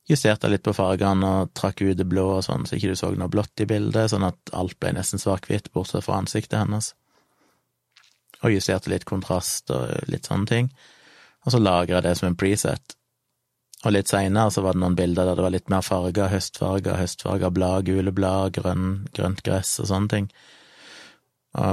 justerte 0.09 0.49
jeg 0.49 0.57
litt 0.57 0.67
på 0.67 0.77
fargene 0.77 1.33
og 1.43 1.55
trakk 1.57 1.83
ut 1.85 1.97
det 1.97 2.07
blå 2.09 2.27
og 2.39 2.45
sånn, 2.45 2.67
så 2.69 2.77
ikke 2.77 2.93
du 2.93 3.01
så 3.01 3.11
noe 3.13 3.33
blått 3.33 3.65
i 3.65 3.69
bildet, 3.69 4.11
sånn 4.13 4.27
at 4.29 4.53
alt 4.57 4.77
ble 4.81 4.95
nesten 4.97 5.21
svart-hvitt, 5.21 5.73
bortsett 5.73 6.05
fra 6.05 6.21
ansiktet 6.23 6.61
hennes. 6.61 6.95
og 8.39 8.53
justerte 8.55 8.91
litt 8.93 9.05
kontrast 9.05 9.71
og 9.75 9.91
litt 10.07 10.29
sånne 10.29 10.47
ting. 10.47 10.69
Og 11.43 11.51
så 11.51 11.59
lagra 11.59 11.97
jeg 11.97 12.05
det 12.05 12.15
som 12.21 12.29
en 12.29 12.37
preset. 12.39 12.95
Og 13.87 13.95
litt 13.95 14.11
seinere 14.11 14.53
så 14.55 14.63
var 14.63 14.77
det 14.77 14.83
noen 14.83 14.95
bilder 14.99 15.27
der 15.27 15.39
det 15.39 15.43
var 15.43 15.55
litt 15.55 15.71
mer 15.73 15.83
farger, 15.83 16.31
høstfarger, 16.31 16.99
høstfarger 17.01 17.51
blad, 17.55 17.87
gule 17.87 18.13
blad, 18.15 18.53
grønn, 18.55 19.09
grønt 19.15 19.43
gress 19.47 19.81
og 19.83 19.91
sånne 19.91 20.13
ting. 20.13 20.31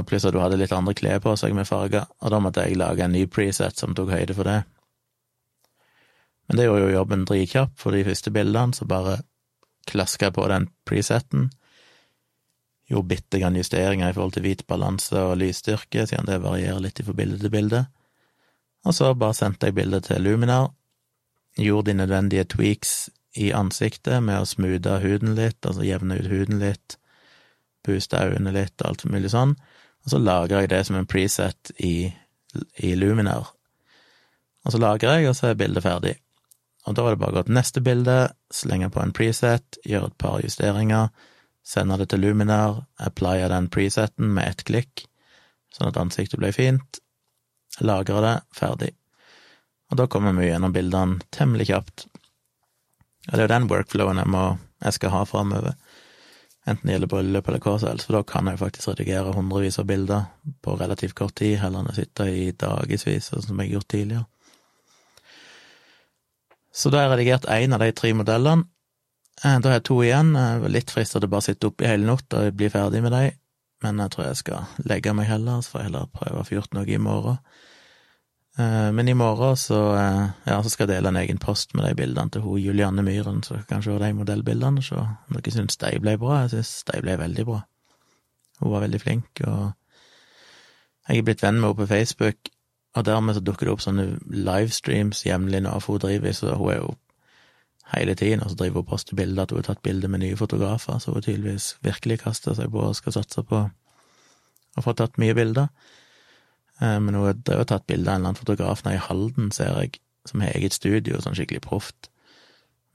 Pluss 0.06 0.24
at 0.26 0.34
du 0.34 0.40
hadde 0.42 0.58
litt 0.58 0.74
andre 0.74 0.94
klær 0.98 1.20
på 1.22 1.36
seg 1.38 1.54
med 1.54 1.68
farger, 1.68 2.08
og 2.20 2.32
da 2.32 2.40
måtte 2.42 2.64
jeg 2.66 2.78
lage 2.80 3.04
en 3.04 3.14
ny 3.14 3.26
preset 3.30 3.78
som 3.78 3.94
tok 3.94 4.10
høyde 4.14 4.34
for 4.34 4.48
det. 4.48 4.62
Men 6.46 6.58
det 6.58 6.66
gjorde 6.66 6.86
jo 6.86 6.94
jobben 6.94 7.26
dritkjapp 7.26 7.74
for 7.78 7.94
de 7.94 8.04
første 8.06 8.32
bildene, 8.34 8.74
så 8.74 8.86
bare 8.88 9.20
klaska 9.86 10.28
jeg 10.28 10.36
på 10.38 10.46
den 10.50 10.68
preseten. 10.86 11.50
Gjorde 12.90 13.10
bitte 13.14 13.40
grann 13.42 13.58
justeringer 13.58 14.10
i 14.10 14.14
forhold 14.14 14.36
til 14.36 14.46
hvit 14.46 14.66
balanse 14.70 15.18
og 15.18 15.38
lysstyrke, 15.40 16.06
siden 16.06 16.28
det 16.30 16.42
varierer 16.42 16.82
litt 16.82 17.02
fra 17.02 17.14
bilde 17.18 17.38
til 17.42 17.54
bilde. 17.54 17.84
Og 18.86 18.94
så 18.94 19.10
bare 19.18 19.34
sendte 19.34 19.70
jeg 19.70 19.78
bildet 19.78 20.06
til 20.06 20.22
Luminar, 20.22 20.70
gjorde 21.58 21.90
de 21.90 21.98
nødvendige 22.02 22.44
tweaks 22.44 23.08
i 23.36 23.50
ansiktet 23.52 24.22
med 24.22 24.40
å 24.40 24.48
smoothe 24.48 25.00
huden 25.02 25.34
litt, 25.36 25.58
altså 25.66 25.84
jevne 25.84 26.20
ut 26.20 26.30
huden 26.30 26.60
litt, 26.62 26.98
booste 27.86 28.20
øynene 28.22 28.54
litt 28.54 28.80
og 28.82 28.92
alt 28.92 29.04
mulig 29.10 29.32
sånn, 29.34 29.56
og 30.06 30.12
så 30.12 30.20
lagrer 30.22 30.62
jeg 30.62 30.70
det 30.70 30.84
som 30.86 30.96
en 30.96 31.08
preset 31.10 31.72
i, 31.82 32.06
i 32.78 32.94
Luminar. 32.94 33.48
Og 34.62 34.72
så 34.72 34.78
lagrer 34.78 35.18
jeg, 35.18 35.30
og 35.30 35.34
så 35.34 35.50
er 35.50 35.58
bildet 35.58 35.82
ferdig. 35.82 36.12
Og 36.86 36.94
da 36.94 37.02
er 37.02 37.16
det 37.16 37.20
bare 37.24 37.34
å 37.34 37.36
gå 37.40 37.42
til 37.48 37.56
neste 37.56 37.82
bilde, 37.82 38.14
slenge 38.54 38.92
på 38.94 39.02
en 39.02 39.14
preset, 39.14 39.80
gjøre 39.82 40.12
et 40.12 40.18
par 40.22 40.38
justeringer, 40.44 41.10
sende 41.66 41.98
det 41.98 42.06
til 42.12 42.22
Luminar, 42.22 42.84
applye 43.02 43.48
den 43.50 43.66
preseten 43.74 44.30
med 44.36 44.46
ett 44.46 44.62
klikk, 44.68 45.08
sånn 45.74 45.90
at 45.90 45.98
ansiktet 45.98 46.38
blir 46.38 46.54
fint, 46.54 47.00
lagre 47.82 48.22
det, 48.22 48.36
ferdig. 48.54 48.92
Og 49.90 49.98
da 49.98 50.06
kommer 50.10 50.38
vi 50.38 50.46
gjennom 50.46 50.74
bildene 50.74 51.18
temmelig 51.34 51.66
kjapt. 51.72 52.06
Og 53.26 53.34
det 53.34 53.42
er 53.42 53.48
jo 53.48 53.54
den 53.56 53.68
workflowen 53.74 54.22
jeg, 54.22 54.30
må, 54.30 54.44
jeg 54.86 54.98
skal 55.00 55.14
ha 55.16 55.26
framover, 55.26 55.74
enten 56.66 56.88
det 56.88 56.96
gjelder 56.96 57.10
bryllup 57.10 57.48
eller 57.48 57.62
hva 57.62 57.76
som 57.78 57.90
helst, 57.92 58.08
for 58.08 58.18
da 58.18 58.22
kan 58.26 58.50
jeg 58.50 58.60
faktisk 58.60 58.90
redigere 58.90 59.34
hundrevis 59.36 59.78
av 59.82 59.86
bilder 59.88 60.26
på 60.62 60.74
relativt 60.80 61.16
kort 61.18 61.36
tid, 61.38 61.58
heller 61.62 61.84
enn 61.84 61.92
å 61.92 61.96
sitte 61.96 62.26
i 62.30 62.48
dagevis, 62.52 63.30
sånn 63.30 63.44
som 63.44 63.60
jeg 63.60 63.70
har 63.70 63.78
gjort 63.78 63.90
tidligere. 63.94 64.26
Så 66.76 66.92
da 66.92 67.00
har 67.00 67.06
jeg 67.06 67.14
redigert 67.14 67.46
én 67.48 67.72
av 67.72 67.80
de 67.80 67.92
tre 67.96 68.12
modellene. 68.12 68.66
Eh, 69.44 69.58
da 69.60 69.70
har 69.70 69.78
jeg 69.78 69.86
to 69.88 69.96
igjen. 70.04 70.34
Jeg 70.36 70.60
var 70.64 70.74
litt 70.74 70.92
frista 70.92 71.20
til 71.20 71.28
å 71.28 71.32
bare 71.32 71.46
sitte 71.46 71.70
oppe 71.70 71.86
i 71.86 71.88
hele 71.88 72.08
natt 72.08 72.36
og 72.36 72.58
bli 72.58 72.68
ferdig 72.72 73.00
med 73.04 73.14
dem, 73.14 73.38
men 73.84 74.02
jeg 74.02 74.12
tror 74.12 74.26
jeg 74.26 74.40
skal 74.42 74.84
legge 74.90 75.14
meg 75.16 75.30
heller, 75.30 75.62
så 75.62 75.72
får 75.72 75.80
jeg 75.80 75.90
heller 75.90 76.12
prøve 76.12 76.42
å 76.42 76.48
få 76.48 76.58
gjort 76.58 76.76
noe 76.76 76.92
i 76.92 77.00
morgen. 77.00 77.40
Eh, 78.58 78.92
men 78.92 79.08
i 79.08 79.14
morgen 79.14 79.56
så, 79.56 79.96
eh, 79.96 80.28
ja, 80.44 80.62
så 80.62 80.70
skal 80.72 80.86
jeg 80.86 80.96
dele 80.96 81.08
en 81.12 81.20
egen 81.20 81.38
post 81.38 81.74
med 81.74 81.84
de 81.84 81.94
bildene 81.94 82.32
til 82.32 82.40
hun 82.40 82.60
Julianne 82.60 83.02
Myhren, 83.04 83.42
så 83.44 83.58
kanskje 83.68 83.68
kan 83.68 83.82
se 83.82 84.04
de 84.04 84.12
modellbildene 84.16 84.84
og 84.92 85.02
om 85.02 85.36
dere 85.36 85.52
syns 85.52 85.76
de 85.76 85.98
ble 86.00 86.16
bra. 86.18 86.40
Jeg 86.42 86.50
syns 86.50 86.84
de 86.88 87.02
ble 87.04 87.18
veldig 87.20 87.44
bra. 87.44 87.60
Hun 88.60 88.72
var 88.72 88.80
veldig 88.86 89.00
flink, 89.00 89.42
og 89.44 89.72
jeg 91.08 91.18
er 91.18 91.26
blitt 91.26 91.42
venn 91.42 91.60
med 91.60 91.68
henne 91.68 91.76
på 91.76 91.86
Facebook, 91.86 92.48
og 92.96 93.04
dermed 93.04 93.34
så 93.34 93.42
dukker 93.44 93.66
det 93.66 93.74
opp 93.74 93.82
sånne 93.84 94.06
livestreams 94.32 95.26
jevnlig 95.26 95.60
nå, 95.62 95.74
for 95.84 95.98
hun 95.98 96.06
driver 96.06 96.32
så 96.32 96.56
hun 96.56 96.72
er 96.72 96.80
jo 96.80 96.94
hele 97.92 98.14
tiden, 98.14 98.40
og 98.42 98.50
så 98.50 98.56
driver 98.56 98.80
hun 98.80 98.86
og 98.86 98.88
poster 98.88 99.16
bilder 99.16 99.42
at 99.42 99.52
hun 99.52 99.60
har 99.60 99.68
tatt 99.68 99.82
bilder 99.82 100.08
med 100.08 100.24
nye 100.24 100.36
fotografer, 100.36 100.98
så 100.98 101.12
hun 101.12 101.22
tydeligvis 101.22 101.76
virkelig 101.84 102.22
kaster 102.24 102.56
seg 102.56 102.72
på 102.72 102.88
og 102.88 102.96
skal 102.96 103.18
satse 103.20 103.44
på 103.44 103.66
å 104.76 104.82
få 104.82 104.96
tatt 104.96 105.20
mye 105.20 105.36
bilder. 105.36 105.68
Eh, 106.80 106.98
men 107.00 107.14
hun 107.14 107.24
har 107.24 107.38
drevet 107.40 107.72
tatt 107.72 107.86
bilde 107.86 108.10
av 108.10 108.14
en 108.14 108.20
eller 108.20 108.32
annen 108.32 108.40
fotograf 108.40 108.84
nede 108.84 109.00
i 109.00 109.04
Halden, 109.08 109.50
ser 109.52 109.76
jeg, 109.80 110.00
som 110.26 110.42
har 110.42 110.54
eget 110.56 110.76
studio, 110.76 111.20
sånn 111.22 111.36
skikkelig 111.38 111.62
proft, 111.64 112.10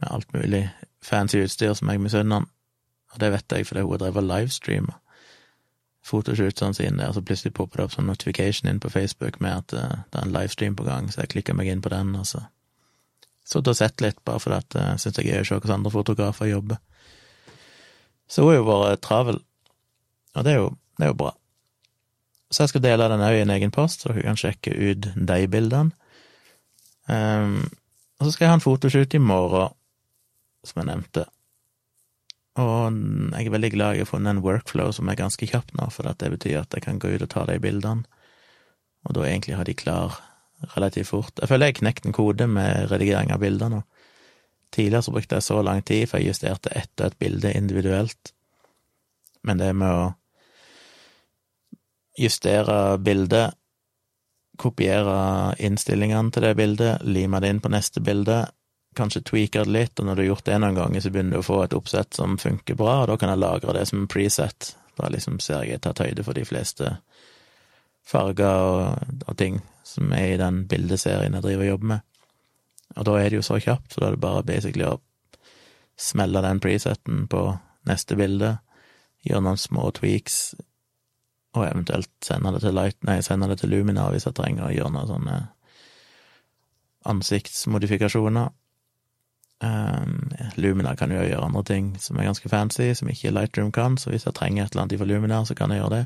med 0.02 0.12
alt 0.12 0.34
mulig 0.36 0.66
fancy 1.06 1.42
utstyr 1.46 1.74
som 1.78 1.90
jeg 1.90 2.02
misunner 2.02 2.42
han. 2.42 2.50
Og 3.12 3.22
det 3.22 3.32
vet 3.34 3.56
jeg 3.58 3.68
fordi 3.68 3.86
hun 3.86 3.96
har 3.96 4.04
drevet 4.06 4.28
livestreamer 4.28 5.02
fotoshootene 6.02 6.74
sine 6.74 6.98
der, 6.98 7.12
så 7.14 7.22
plutselig 7.22 7.54
popper 7.54 7.78
det 7.78 7.86
opp 7.86 7.94
sånn 7.96 8.10
notification 8.10 8.70
inn 8.70 8.80
på 8.82 8.90
Facebook 8.90 9.40
med 9.44 9.60
at 9.60 9.76
uh, 9.78 10.00
det 10.10 10.18
er 10.18 10.26
en 10.26 10.34
livestream 10.34 10.78
på 10.78 10.86
gang, 10.88 11.12
så 11.12 11.22
jeg 11.22 11.34
klikker 11.36 11.58
meg 11.58 11.70
inn 11.70 11.84
på 11.84 11.92
den, 11.94 12.16
og 12.18 12.26
så 12.28 12.42
satt 13.46 13.70
og 13.70 13.78
sett 13.78 14.02
litt, 14.02 14.18
bare 14.26 14.42
fordi 14.42 14.58
at 14.58 14.78
jeg 14.78 14.96
uh, 14.96 15.02
syns 15.02 15.18
det 15.18 15.24
er 15.26 15.30
gøy 15.30 15.44
å 15.44 15.46
se 15.50 15.60
hvordan 15.60 15.78
andre 15.78 15.94
fotografer 15.94 16.50
jobber. 16.50 16.82
Så 18.32 18.46
hun 18.46 18.54
er 18.54 18.60
jo 18.62 18.68
bare 18.70 18.98
travel, 19.04 19.42
og 20.34 20.48
det 20.48 20.56
er 20.56 20.62
jo, 20.64 20.74
det 20.98 21.06
er 21.06 21.14
jo 21.14 21.20
bra. 21.22 21.36
Så 22.52 22.64
jeg 22.66 22.74
skal 22.74 22.84
dele 22.84 23.08
den 23.08 23.24
òg 23.24 23.38
i 23.38 23.44
en 23.46 23.54
egen 23.54 23.72
post, 23.72 24.04
så 24.04 24.12
dere 24.12 24.26
kan 24.26 24.40
sjekke 24.40 24.74
ut 24.76 25.12
de 25.16 25.44
bildene. 25.52 25.96
Um, 27.08 27.62
og 28.20 28.28
så 28.28 28.34
skal 28.34 28.46
jeg 28.46 28.52
ha 28.52 28.58
en 28.60 28.64
fotoshoot 28.64 29.16
i 29.18 29.22
morgen, 29.24 29.72
som 30.68 30.82
jeg 30.82 30.90
nevnte. 30.92 31.24
Og 32.62 32.98
jeg 33.32 33.48
er 33.48 33.54
veldig 33.54 33.72
glad 33.74 33.96
jeg 33.96 34.04
har 34.04 34.10
funnet 34.10 34.36
en 34.36 34.44
workflow 34.44 34.92
som 34.94 35.10
er 35.10 35.20
ganske 35.20 35.48
kjapp 35.48 35.72
nå, 35.80 35.88
for 35.96 36.06
det 36.12 36.30
betyr 36.34 36.60
at 36.60 36.76
jeg 36.76 36.84
kan 36.86 37.00
gå 37.00 37.14
ut 37.16 37.24
og 37.24 37.32
ta 37.32 37.46
de 37.48 37.56
bildene, 37.64 38.04
og 39.08 39.16
da 39.18 39.24
egentlig 39.26 39.56
ha 39.58 39.66
de 39.66 39.78
klar 39.78 40.20
relativt 40.76 41.10
fort. 41.10 41.34
Jeg 41.40 41.50
føler 41.50 41.72
jeg 41.72 41.78
har 41.78 41.80
knekt 41.80 42.06
en 42.06 42.16
kode 42.16 42.46
med 42.52 42.92
redigering 42.92 43.32
av 43.34 43.42
bilder 43.42 43.72
nå. 43.72 43.82
Tidligere 44.72 45.08
så 45.08 45.14
brukte 45.16 45.40
jeg 45.40 45.48
så 45.48 45.62
lang 45.66 45.82
tid, 45.88 46.06
for 46.08 46.20
jeg 46.20 46.36
justerte 46.36 46.76
ett 46.78 46.92
og 47.00 47.08
et 47.08 47.18
bilde 47.20 47.56
individuelt, 47.58 48.34
men 49.48 49.58
det 49.58 49.72
med 49.74 49.90
å 49.90 50.04
justere 52.18 52.98
bildet, 52.98 53.56
kopiere 54.62 55.56
innstillingene 55.64 56.32
til 56.34 56.46
det 56.46 56.56
bildet, 56.60 57.06
lime 57.08 57.40
det 57.42 57.50
inn 57.50 57.62
på 57.64 57.72
neste 57.72 58.04
bilde, 58.04 58.44
kanskje 58.96 59.24
tweake 59.24 59.64
det 59.64 59.72
litt, 59.72 60.00
og 60.00 60.06
når 60.06 60.16
du 60.16 60.22
har 60.22 60.30
gjort 60.34 60.48
det 60.50 60.60
noen 60.60 60.78
ganger, 60.78 61.02
så 61.02 61.12
begynner 61.14 61.38
du 61.38 61.42
å 61.42 61.48
få 61.48 61.62
et 61.64 61.76
oppsett 61.78 62.18
som 62.18 62.38
funker 62.42 62.78
bra, 62.80 63.02
og 63.02 63.12
da 63.12 63.18
kan 63.20 63.32
jeg 63.32 63.42
lagre 63.42 63.76
det 63.78 63.86
som 63.90 64.04
en 64.04 64.10
preset. 64.12 64.74
Da 65.00 65.08
liksom 65.10 65.40
ser 65.40 65.64
jeg 65.66 65.82
tatt 65.82 66.02
høyde 66.04 66.26
for 66.28 66.36
de 66.38 66.44
fleste 66.46 66.98
farger 68.08 68.66
og, 68.66 69.14
og, 69.28 69.36
ting 69.40 69.62
som 69.88 70.12
er 70.14 70.34
i 70.34 70.40
den 70.42 70.66
bildeserien 70.70 71.38
jeg 71.38 71.46
driver 71.46 71.64
og 71.64 71.72
jobber 71.72 71.92
med. 71.94 72.08
Og 72.98 73.08
da 73.08 73.16
er 73.18 73.30
det 73.30 73.40
jo 73.40 73.46
så 73.46 73.60
kjapt, 73.64 73.94
så 73.94 74.02
da 74.02 74.10
er 74.10 74.18
det 74.18 74.26
bare 74.26 74.44
basically 74.44 74.88
å 74.90 75.00
smelle 76.02 76.44
den 76.44 76.60
preseten 76.60 77.24
på 77.32 77.46
neste 77.88 78.18
bilde, 78.20 78.58
gjøre 79.24 79.46
noen 79.46 79.62
små 79.62 79.88
tweaks 79.96 80.42
og 81.52 81.66
eventuelt 81.68 82.12
sende 82.24 82.54
det 82.56 82.62
til 82.64 82.76
Light, 82.76 82.98
nei, 83.08 83.20
sende 83.26 83.50
det 83.52 83.60
til 83.60 83.74
Lumina 83.74 84.08
hvis 84.12 84.28
jeg 84.28 84.38
trenger 84.38 84.70
å 84.70 84.74
gjøre 84.74 84.94
noen 84.96 85.10
sånne 85.10 85.38
ansiktsmodifikasjoner. 87.12 88.52
Um, 89.62 90.32
Lumina 90.58 90.96
kan 90.98 91.12
jo 91.14 91.22
gjøre 91.22 91.46
andre 91.46 91.64
ting 91.68 91.92
som 92.02 92.18
er 92.18 92.30
ganske 92.30 92.50
fancy, 92.50 92.92
som 92.98 93.10
ikke 93.12 93.34
Lightroom 93.34 93.72
kan, 93.76 93.98
så 93.98 94.14
hvis 94.14 94.26
jeg 94.26 94.38
trenger 94.38 94.66
et 94.66 94.74
eller 94.74 94.86
annet 94.86 95.02
fra 95.02 95.10
Lumina, 95.10 95.42
så 95.46 95.58
kan 95.58 95.74
jeg 95.74 95.84
gjøre 95.84 96.00
det. 96.00 96.06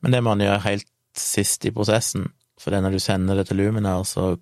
Men 0.00 0.14
det 0.14 0.22
må 0.22 0.32
man 0.32 0.44
gjøre 0.44 0.64
helt 0.64 0.88
sist 1.18 1.66
i 1.66 1.74
prosessen, 1.74 2.30
for 2.60 2.74
det 2.74 2.82
når 2.84 2.94
du 2.94 3.02
sender 3.02 3.38
det 3.38 3.48
til 3.48 3.58
Luminar, 3.60 4.04
så 4.06 4.36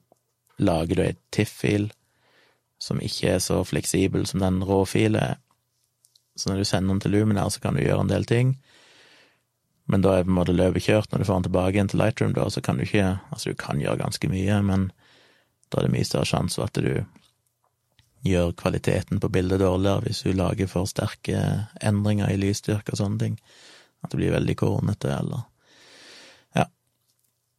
lager 0.59 0.97
du 0.97 1.03
ei 1.05 1.17
TIFF-fil 1.33 1.91
som 2.81 3.01
ikke 3.01 3.37
er 3.37 3.41
så 3.41 3.63
fleksibel 3.65 4.27
som 4.29 4.41
den 4.43 4.61
rå-filen 4.65 5.21
er. 5.21 5.37
Så 6.37 6.51
når 6.51 6.61
du 6.61 6.69
sender 6.69 6.93
den 6.93 7.01
til 7.01 7.15
Luminar, 7.17 7.49
så 7.49 7.61
kan 7.61 7.77
du 7.77 7.81
gjøre 7.81 8.05
en 8.05 8.13
del 8.13 8.25
ting, 8.29 8.57
men 9.87 10.03
da 10.03 10.17
er 10.17 10.25
på 10.27 10.33
en 10.33 10.39
måte 10.41 10.55
løpet 10.55 10.83
kjørt. 10.89 11.13
Når 11.13 11.23
du 11.23 11.29
får 11.29 11.39
den 11.39 11.47
tilbake 11.47 11.77
igjen 11.77 11.91
til 11.93 12.01
Lightroom, 12.03 12.33
da, 12.35 12.49
så 12.51 12.63
kan 12.63 12.79
du 12.79 12.87
ikke 12.87 13.19
Altså, 13.31 13.51
du 13.51 13.59
kan 13.59 13.81
gjøre 13.81 14.01
ganske 14.03 14.31
mye, 14.31 14.59
men 14.67 14.91
da 15.71 15.79
er 15.79 15.87
det 15.87 15.95
mye 15.95 16.07
større 16.07 16.27
sjanse 16.27 16.59
for 16.59 16.67
at 16.67 16.81
du 16.83 17.05
gjør 18.27 18.55
kvaliteten 18.59 19.21
på 19.23 19.31
bildet 19.31 19.61
dårligere 19.63 20.03
hvis 20.03 20.25
du 20.27 20.33
lager 20.35 20.67
for 20.71 20.89
sterke 20.91 21.43
endringer 21.79 22.33
i 22.33 22.39
lysstyrke 22.41 22.95
og 22.95 22.99
sånne 22.99 23.21
ting. 23.23 23.37
At 24.03 24.11
det 24.11 24.21
blir 24.21 24.35
veldig 24.35 24.57
kornete, 24.59 25.13
eller 25.21 25.47
Ja. 26.57 26.67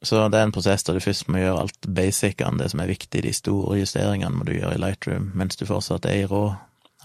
Så 0.03 0.27
det 0.29 0.39
er 0.39 0.43
en 0.43 0.51
prosess 0.51 0.83
der 0.83 0.93
du 0.93 0.99
først 0.99 1.27
må 1.27 1.39
gjøre 1.39 1.61
alt 1.63 1.87
basicene, 1.87 2.59
det 2.59 2.71
som 2.71 2.79
er 2.83 2.91
viktig, 2.91 3.23
de 3.23 3.33
store 3.33 3.79
justeringene 3.79 4.35
må 4.35 4.43
du 4.43 4.53
gjøre 4.57 4.75
i 4.75 4.83
Lightroom, 4.83 5.31
mens 5.35 5.55
du 5.55 5.65
fortsatt 5.65 6.05
er 6.05 6.23
i 6.23 6.25
rå, 6.27 6.55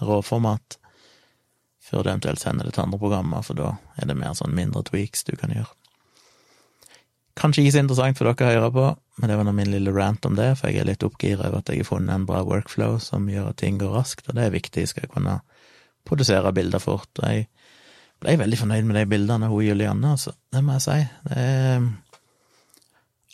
rå 0.01 0.21
format 0.21 0.82
før 1.93 2.01
du 2.01 2.09
eventuelt 2.09 2.41
sender 2.41 2.65
det 2.65 2.73
til 2.73 2.87
andre 2.87 2.97
programmer, 2.97 3.45
for 3.45 3.57
da 3.57 3.75
er 4.01 4.09
det 4.09 4.17
mer 4.17 4.33
sånn 4.37 4.55
mindre 4.57 4.81
tweaks 4.87 5.27
du 5.27 5.35
kan 5.37 5.53
gjøre. 5.53 5.69
Kanskje 7.37 7.63
ikke 7.63 7.73
så 7.73 7.81
interessant 7.81 8.19
for 8.19 8.29
dere 8.29 8.49
å 8.49 8.53
høre 8.57 8.71
på, 8.73 8.85
men 9.17 9.29
det 9.29 9.37
var 9.37 9.45
nå 9.45 9.53
min 9.57 9.71
lille 9.73 9.93
rant 9.93 10.25
om 10.29 10.35
det, 10.37 10.51
for 10.57 10.69
jeg 10.69 10.81
er 10.81 10.89
litt 10.89 11.05
oppgira 11.05 11.47
over 11.47 11.61
at 11.61 11.69
jeg 11.69 11.81
har 11.81 11.89
funnet 11.89 12.13
en 12.13 12.27
bra 12.29 12.43
workflow 12.45 12.99
som 13.01 13.29
gjør 13.29 13.51
at 13.51 13.59
ting 13.61 13.79
går 13.81 13.93
raskt, 13.93 14.27
og 14.29 14.37
det 14.37 14.47
er 14.47 14.53
viktig, 14.53 14.85
skal 14.89 15.05
jeg 15.05 15.13
kunne 15.13 15.39
produsere 16.05 16.53
bilder 16.53 16.81
fort. 16.81 17.09
Og 17.21 17.25
jeg 17.25 17.47
ble 18.21 18.37
veldig 18.41 18.59
fornøyd 18.61 18.89
med 18.89 18.99
de 18.99 19.05
bildene 19.13 19.49
hun 19.49 19.65
Julianne, 19.65 20.13
altså, 20.13 20.33
det 20.53 20.61
må 20.65 20.77
jeg 20.77 20.85
si. 20.87 20.99
Det 21.29 21.45
er 21.45 21.87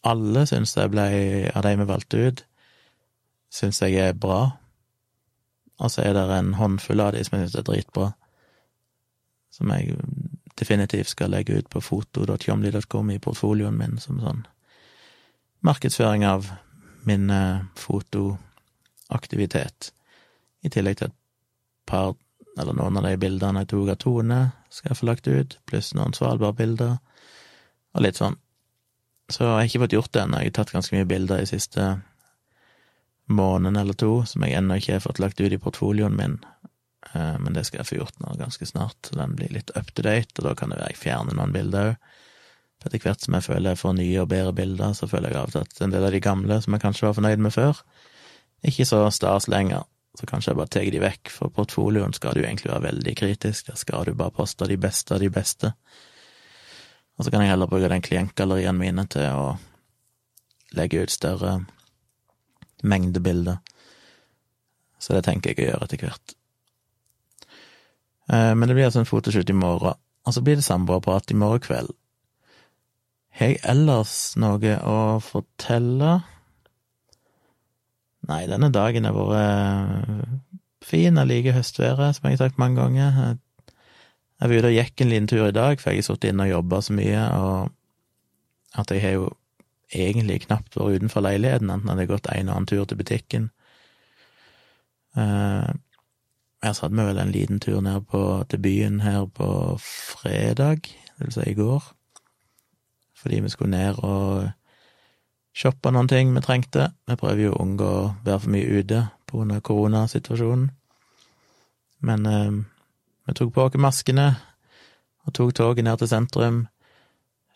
Alle 0.07 0.45
syns 0.47 0.77
jeg 0.77 0.91
ble, 0.93 1.09
av 1.51 1.63
de 1.65 1.75
vi 1.75 1.87
valgte 1.87 2.23
ut, 2.23 2.45
syns 3.51 3.81
jeg 3.83 3.99
er 3.99 4.15
bra, 4.15 4.45
og 5.79 5.91
så 5.91 6.05
er 6.07 6.15
det 6.15 6.23
en 6.35 6.53
håndfull 6.55 7.03
av 7.03 7.11
de 7.15 7.23
som 7.23 7.35
jeg 7.35 7.49
syns 7.49 7.59
er 7.59 7.67
dritbra 7.67 8.13
som 9.59 9.75
jeg 9.75 9.99
definitivt 10.59 11.11
skal 11.11 11.35
legge 11.35 11.59
ut 11.59 11.67
på 11.71 11.83
foto.tjomli.com 11.83 13.11
i 13.13 13.21
portfolioen 13.23 13.77
min 13.77 13.99
som 14.01 14.23
sånn 14.23 14.41
markedsføring 15.65 16.25
av 16.27 16.49
min 17.07 17.29
eh, 17.29 17.59
fotoaktivitet, 17.75 19.93
i 20.63 20.69
tillegg 20.71 20.97
til 20.99 21.07
et 21.09 21.15
par, 21.87 22.15
eller 22.59 22.73
noen 22.75 22.97
av 22.99 23.03
de 23.07 23.17
bildene 23.19 23.59
jeg 23.63 23.71
tok 23.73 23.89
av 23.93 23.97
Tone, 24.03 24.39
skal 24.71 24.89
jeg 24.91 24.99
få 24.99 25.09
lagt 25.09 25.25
ut, 25.27 25.57
pluss 25.69 25.89
noen 25.95 26.15
Svalbard-bilder, 26.15 26.93
og 27.95 28.05
litt 28.05 28.19
sånn. 28.19 28.37
Så 29.29 29.43
jeg 29.43 29.55
har 29.55 29.67
ikke 29.67 29.83
fått 29.85 29.97
gjort 29.97 30.13
det 30.13 30.21
ennå, 30.23 30.37
jeg 30.41 30.51
har 30.51 30.57
tatt 30.59 30.75
ganske 30.75 30.95
mye 30.95 31.09
bilder 31.09 31.37
i 31.43 31.49
siste 31.49 31.83
måneden 33.29 33.77
eller 33.77 33.93
to, 33.93 34.25
som 34.25 34.43
jeg 34.45 34.57
ennå 34.57 34.73
ikke 34.79 34.95
har 34.97 35.05
fått 35.05 35.21
lagt 35.21 35.41
ut 35.41 35.53
i 35.53 35.61
portfolioen 35.61 36.15
min, 36.17 36.39
men 37.13 37.55
det 37.55 37.65
skal 37.65 37.81
jeg 37.81 37.89
få 37.89 37.99
gjort 37.99 38.19
nå 38.21 38.35
ganske 38.37 38.65
snart, 38.69 38.97
så 39.07 39.17
den 39.17 39.35
blir 39.37 39.53
litt 39.53 39.71
up 39.77 39.89
to 39.97 40.05
date, 40.05 40.35
og 40.37 40.45
da 40.45 40.55
kan 40.57 40.69
det 40.69 40.77
være 40.77 40.93
jeg 40.93 41.01
fjerner 41.01 41.37
noen 41.37 41.55
bilder 41.55 41.93
òg. 41.93 42.09
Etter 42.79 43.01
hvert 43.03 43.25
som 43.25 43.35
jeg 43.35 43.43
føler 43.43 43.73
jeg 43.73 43.79
får 43.81 43.95
nye 43.97 44.19
og 44.21 44.29
bedre 44.31 44.53
bilder, 44.55 44.93
så 44.95 45.07
føler 45.11 45.33
jeg 45.33 45.39
av 45.41 45.49
og 45.49 45.55
til 45.55 45.65
at 45.65 45.81
en 45.83 45.91
del 45.91 46.05
av 46.07 46.13
de 46.15 46.21
gamle, 46.23 46.59
som 46.63 46.75
jeg 46.75 46.83
kanskje 46.85 47.09
var 47.09 47.17
fornøyd 47.17 47.41
med 47.43 47.51
før, 47.51 47.81
ikke 48.69 48.85
så 48.87 49.01
stas 49.11 49.49
lenger. 49.51 49.83
Så 50.15 50.27
kanskje 50.29 50.53
jeg 50.53 50.59
bare 50.59 50.71
tar 50.73 50.87
de 50.87 51.01
vekk, 51.03 51.31
for 51.33 51.51
portfolioen 51.53 52.15
skal 52.15 52.37
du 52.37 52.41
egentlig 52.43 52.71
være 52.71 52.85
veldig 52.87 53.15
kritisk, 53.19 53.67
der 53.67 53.79
skal 53.79 54.07
du 54.07 54.13
bare 54.17 54.35
poste 54.35 54.67
de 54.67 54.79
beste 54.79 55.15
av 55.15 55.19
de 55.23 55.29
beste. 55.33 55.73
Og 57.19 57.25
så 57.25 57.33
kan 57.33 57.43
jeg 57.43 57.51
heller 57.51 57.67
bruke 57.67 57.91
den 57.91 58.03
klientgallerien 58.03 58.79
mine 58.79 59.03
til 59.11 59.27
å 59.27 59.57
legge 60.79 61.03
ut 61.03 61.11
større 61.11 61.57
mengde 62.83 63.19
bilder. 63.19 63.59
Så 64.99 65.15
det 65.15 65.25
tenker 65.27 65.51
jeg 65.51 65.65
å 65.65 65.71
gjøre 65.73 65.87
etter 65.87 66.05
hvert. 66.05 66.38
Eh, 68.29 68.53
men 68.55 68.67
det 68.67 68.75
blir 68.77 68.87
altså 68.89 69.03
en 69.03 69.09
fotoshoot 69.09 69.49
i 69.49 69.57
morgen, 69.57 69.97
og 70.25 70.35
så 70.35 70.43
blir 70.45 70.59
det 70.59 70.67
samboerprat 70.67 71.31
i 71.31 71.37
morgen 71.39 71.63
kveld. 71.65 71.93
Har 73.39 73.53
jeg 73.53 73.61
ellers 73.71 74.13
noe 74.41 74.75
å 74.83 74.97
fortelle? 75.23 76.19
Nei, 78.29 78.43
denne 78.51 78.69
dagen 78.73 79.07
har 79.07 79.15
vært 79.15 79.37
eh, 79.39 80.59
fin. 80.85 81.17
Jeg 81.17 81.29
liker 81.29 81.57
høstværet, 81.57 82.17
som 82.17 82.27
jeg 82.27 82.37
har 82.37 82.43
sagt 82.45 82.61
mange 82.61 82.81
ganger. 82.81 83.37
Jeg 84.39 84.51
var 84.51 84.55
ute 84.55 84.71
og 84.71 84.77
gikk 84.77 85.03
en 85.03 85.11
liten 85.11 85.29
tur 85.31 85.47
i 85.47 85.55
dag, 85.55 85.79
for 85.81 85.91
jeg 85.91 86.03
har 86.03 86.09
sittet 86.11 86.33
inne 86.33 86.45
og 86.47 86.53
jobba 86.53 86.81
så 86.85 86.95
mye, 86.95 87.23
og 87.39 88.79
at 88.79 88.93
jeg 88.93 89.03
har 89.03 89.15
jo 89.17 89.29
egentlig 89.89 90.43
knapt 90.45 90.77
vært 90.77 90.99
utenfor 90.99 91.25
leiligheten, 91.25 91.71
enten 91.73 91.89
hadde 91.89 92.05
jeg 92.05 92.11
gått 92.11 92.29
en 92.31 92.51
og 92.51 92.55
annen 92.55 92.69
tur 92.69 92.85
til 92.85 92.99
butikken. 92.99 93.49
Jeg 96.63 96.75
satt 96.75 96.91
meg 96.91 97.07
vel 97.07 97.21
en 97.21 97.31
liten 97.31 97.61
tur 97.63 97.79
ned 97.81 98.03
på, 98.11 98.43
til 98.51 98.59
byen 98.59 98.99
her 99.05 99.25
på 99.31 99.47
fredag, 99.79 100.89
det 101.15 101.27
vil 101.29 101.35
si 101.37 101.47
i 101.51 101.57
går 101.57 101.93
fordi 103.19 103.39
vi 103.43 103.49
skulle 103.51 103.75
ned 103.75 103.99
og 104.07 104.47
shoppe 105.55 105.91
noen 105.91 106.07
ting 106.07 106.31
vi 106.35 106.43
trengte. 106.43 106.89
Vi 107.07 107.17
prøver 107.19 107.49
jo 107.49 107.55
å 107.55 107.63
unngå 107.65 107.87
å 107.87 108.03
være 108.23 108.43
for 108.45 108.53
mye 108.53 108.79
ute 108.79 109.01
av 109.09 109.61
koronasituasjonen. 109.67 110.69
Men 112.07 112.25
eh, 112.25 112.59
vi 113.27 113.35
tok 113.35 113.51
på 113.53 113.65
oss 113.67 113.75
maskene 113.75 114.29
og 115.27 115.35
tok 115.35 115.51
toget 115.57 115.85
ned 115.85 115.99
til 115.99 116.11
sentrum. 116.11 116.61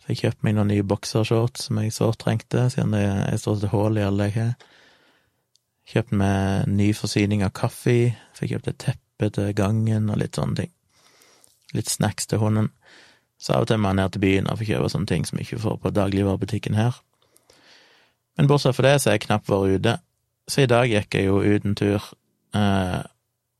Fikk 0.04 0.20
kjøpt 0.20 0.44
meg 0.44 0.58
noen 0.58 0.68
nye 0.68 0.84
boksershorts 0.84 1.70
som 1.70 1.80
jeg 1.80 1.94
sårt 1.96 2.20
trengte, 2.20 2.68
siden 2.68 2.92
det 2.92 3.06
er 3.08 3.40
stort 3.40 3.64
hull 3.72 3.96
i 3.96 4.04
alle 4.04 4.28
jeg 4.28 4.36
har. 4.36 4.72
Kjøpt 5.90 6.14
meg 6.16 6.68
ny 6.70 6.92
forsyning 6.96 7.44
av 7.44 7.52
kaffe, 7.56 8.14
fikk 8.36 8.54
kjøpt 8.54 8.70
et 8.72 8.80
teppe 8.86 9.30
til 9.36 9.52
gangen 9.56 10.08
og 10.10 10.20
litt 10.20 10.38
sånne 10.38 10.62
ting. 10.62 10.72
Litt 11.76 11.90
snacks 11.92 12.30
til 12.30 12.40
hunden. 12.40 12.70
Så 13.36 13.56
av 13.56 13.66
og 13.66 13.68
til 13.68 13.80
må 13.82 13.90
jeg 13.92 14.00
ned 14.00 14.14
til 14.14 14.22
byen 14.22 14.48
og 14.48 14.60
få 14.60 14.68
kjøpe 14.70 14.90
sånne 14.92 15.10
ting 15.10 15.26
som 15.28 15.38
jeg 15.38 15.48
ikke 15.48 15.62
får 15.66 15.80
på 15.82 15.92
dagligvarebutikken 15.92 16.78
her. 16.78 16.96
Men 18.38 18.48
bortsett 18.50 18.76
fra 18.78 18.88
det 18.88 19.00
så 19.02 19.10
har 19.10 19.18
jeg 19.18 19.26
knapt 19.26 19.50
vært 19.50 19.78
ute, 19.78 19.96
så 20.50 20.64
i 20.64 20.70
dag 20.70 20.90
gikk 20.90 21.16
jeg 21.16 21.28
jo 21.28 21.40
ut 21.40 21.66
en 21.68 21.76
tur 21.78 22.08
eh, 22.56 23.00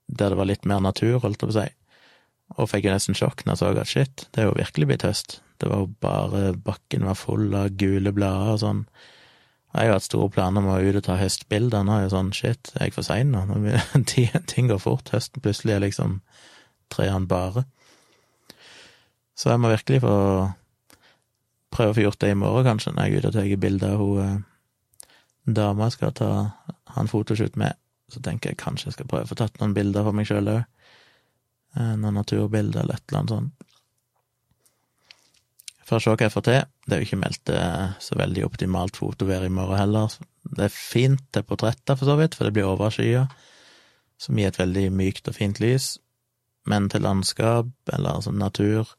der 0.09 0.33
det 0.33 0.39
var 0.39 0.49
litt 0.49 0.67
mer 0.69 0.83
natur, 0.85 1.19
holdt 1.23 1.43
jeg 1.43 1.49
på 1.49 1.53
å 1.53 1.57
si, 1.57 1.69
og 2.59 2.71
fikk 2.71 2.89
jo 2.89 2.95
nesten 2.95 3.19
sjokk 3.19 3.45
når 3.45 3.55
jeg 3.55 3.61
så 3.61 3.71
at 3.73 3.91
shit, 3.91 4.27
det 4.33 4.43
er 4.43 4.49
jo 4.51 4.59
virkelig 4.59 4.89
blitt 4.91 5.07
høst. 5.07 5.39
Det 5.61 5.71
var 5.71 5.85
jo 5.85 5.93
bare 6.03 6.43
Bakken 6.67 7.07
var 7.09 7.19
full 7.19 7.55
av 7.57 7.73
gule 7.79 8.13
blader 8.15 8.57
og 8.57 8.61
sånn. 8.65 8.83
Jeg 9.75 9.81
har 9.81 9.89
jo 9.91 9.95
hatt 9.97 10.07
store 10.07 10.31
planer 10.31 10.63
om 10.63 10.71
å 10.71 10.79
ut 10.79 11.01
og 11.01 11.03
ta 11.03 11.17
høstbilder. 11.19 11.83
Nå 11.83 11.97
er 11.97 12.05
jo 12.05 12.13
sånn 12.13 12.31
shit, 12.37 12.71
er 12.79 12.87
jeg 12.87 12.95
for 12.95 13.07
sein 13.07 13.33
nå? 13.35 13.43
Ting 14.53 14.71
går 14.71 14.79
fort. 14.79 15.11
Høsten 15.11 15.43
plutselig 15.43 15.75
er 15.75 15.83
liksom 15.83 16.21
trærne 16.95 17.27
bare. 17.27 17.65
Så 19.35 19.51
jeg 19.51 19.59
må 19.59 19.73
virkelig 19.73 20.05
få 20.05 20.15
prøve 21.75 21.91
å 21.91 21.97
få 21.97 22.05
gjort 22.05 22.21
det 22.23 22.31
i 22.31 22.39
morgen, 22.39 22.69
kanskje, 22.69 22.93
når 22.95 23.09
jeg 23.09 23.11
er 23.11 23.19
ute 23.19 23.33
og 23.33 23.35
tar 23.35 23.63
bilde 23.65 23.91
av 23.91 24.05
hun 24.05 24.21
eh, 24.23 24.37
dama 25.59 25.91
skal 25.91 26.15
ta 26.15 26.31
ha 26.95 27.03
en 27.03 27.11
fotoshoot 27.11 27.59
med. 27.59 27.75
Så 28.13 28.23
tenker 28.23 28.53
jeg 28.53 28.61
kanskje 28.61 28.93
jeg 28.93 28.99
skal 28.99 29.11
prøve 29.11 29.27
å 29.27 29.33
få 29.33 29.39
tatt 29.41 29.59
noen 29.59 29.75
bilder 29.75 30.07
for 30.07 30.17
meg 30.17 30.29
sjøl 30.31 30.53
òg. 30.53 30.63
Eh, 31.75 31.95
noen 31.99 32.21
naturbilder 32.21 32.85
eller 32.85 33.01
et 33.01 33.11
eller 33.11 33.25
annet 33.25 33.35
sånt. 33.35 33.53
For 35.85 35.99
å 35.99 36.05
se 36.05 36.15
hva 36.15 36.29
jeg 36.29 36.33
får 36.33 36.47
til. 36.47 36.63
Det 36.85 36.93
er 36.93 37.01
jo 37.01 37.09
ikke 37.09 37.21
meldt 37.23 37.51
eh, 37.53 37.95
så 38.03 38.17
veldig 38.21 38.45
optimalt 38.45 38.99
fotovær 39.01 39.47
i 39.47 39.53
morgen 39.53 39.81
heller. 39.81 40.17
Det 40.45 40.67
er 40.67 40.75
fint 40.75 41.23
til 41.33 41.47
portretter, 41.49 41.97
for 41.97 42.09
så 42.09 42.19
vidt, 42.21 42.37
for 42.37 42.47
det 42.47 42.55
blir 42.57 42.69
overskya, 42.69 43.25
som 44.21 44.39
gir 44.39 44.51
et 44.51 44.61
veldig 44.61 44.91
mykt 44.93 45.31
og 45.31 45.39
fint 45.39 45.61
lys. 45.65 45.95
Men 46.69 46.91
til 46.93 47.05
landskap, 47.05 47.73
eller 47.93 48.21
sånn 48.25 48.41
natur, 48.41 48.93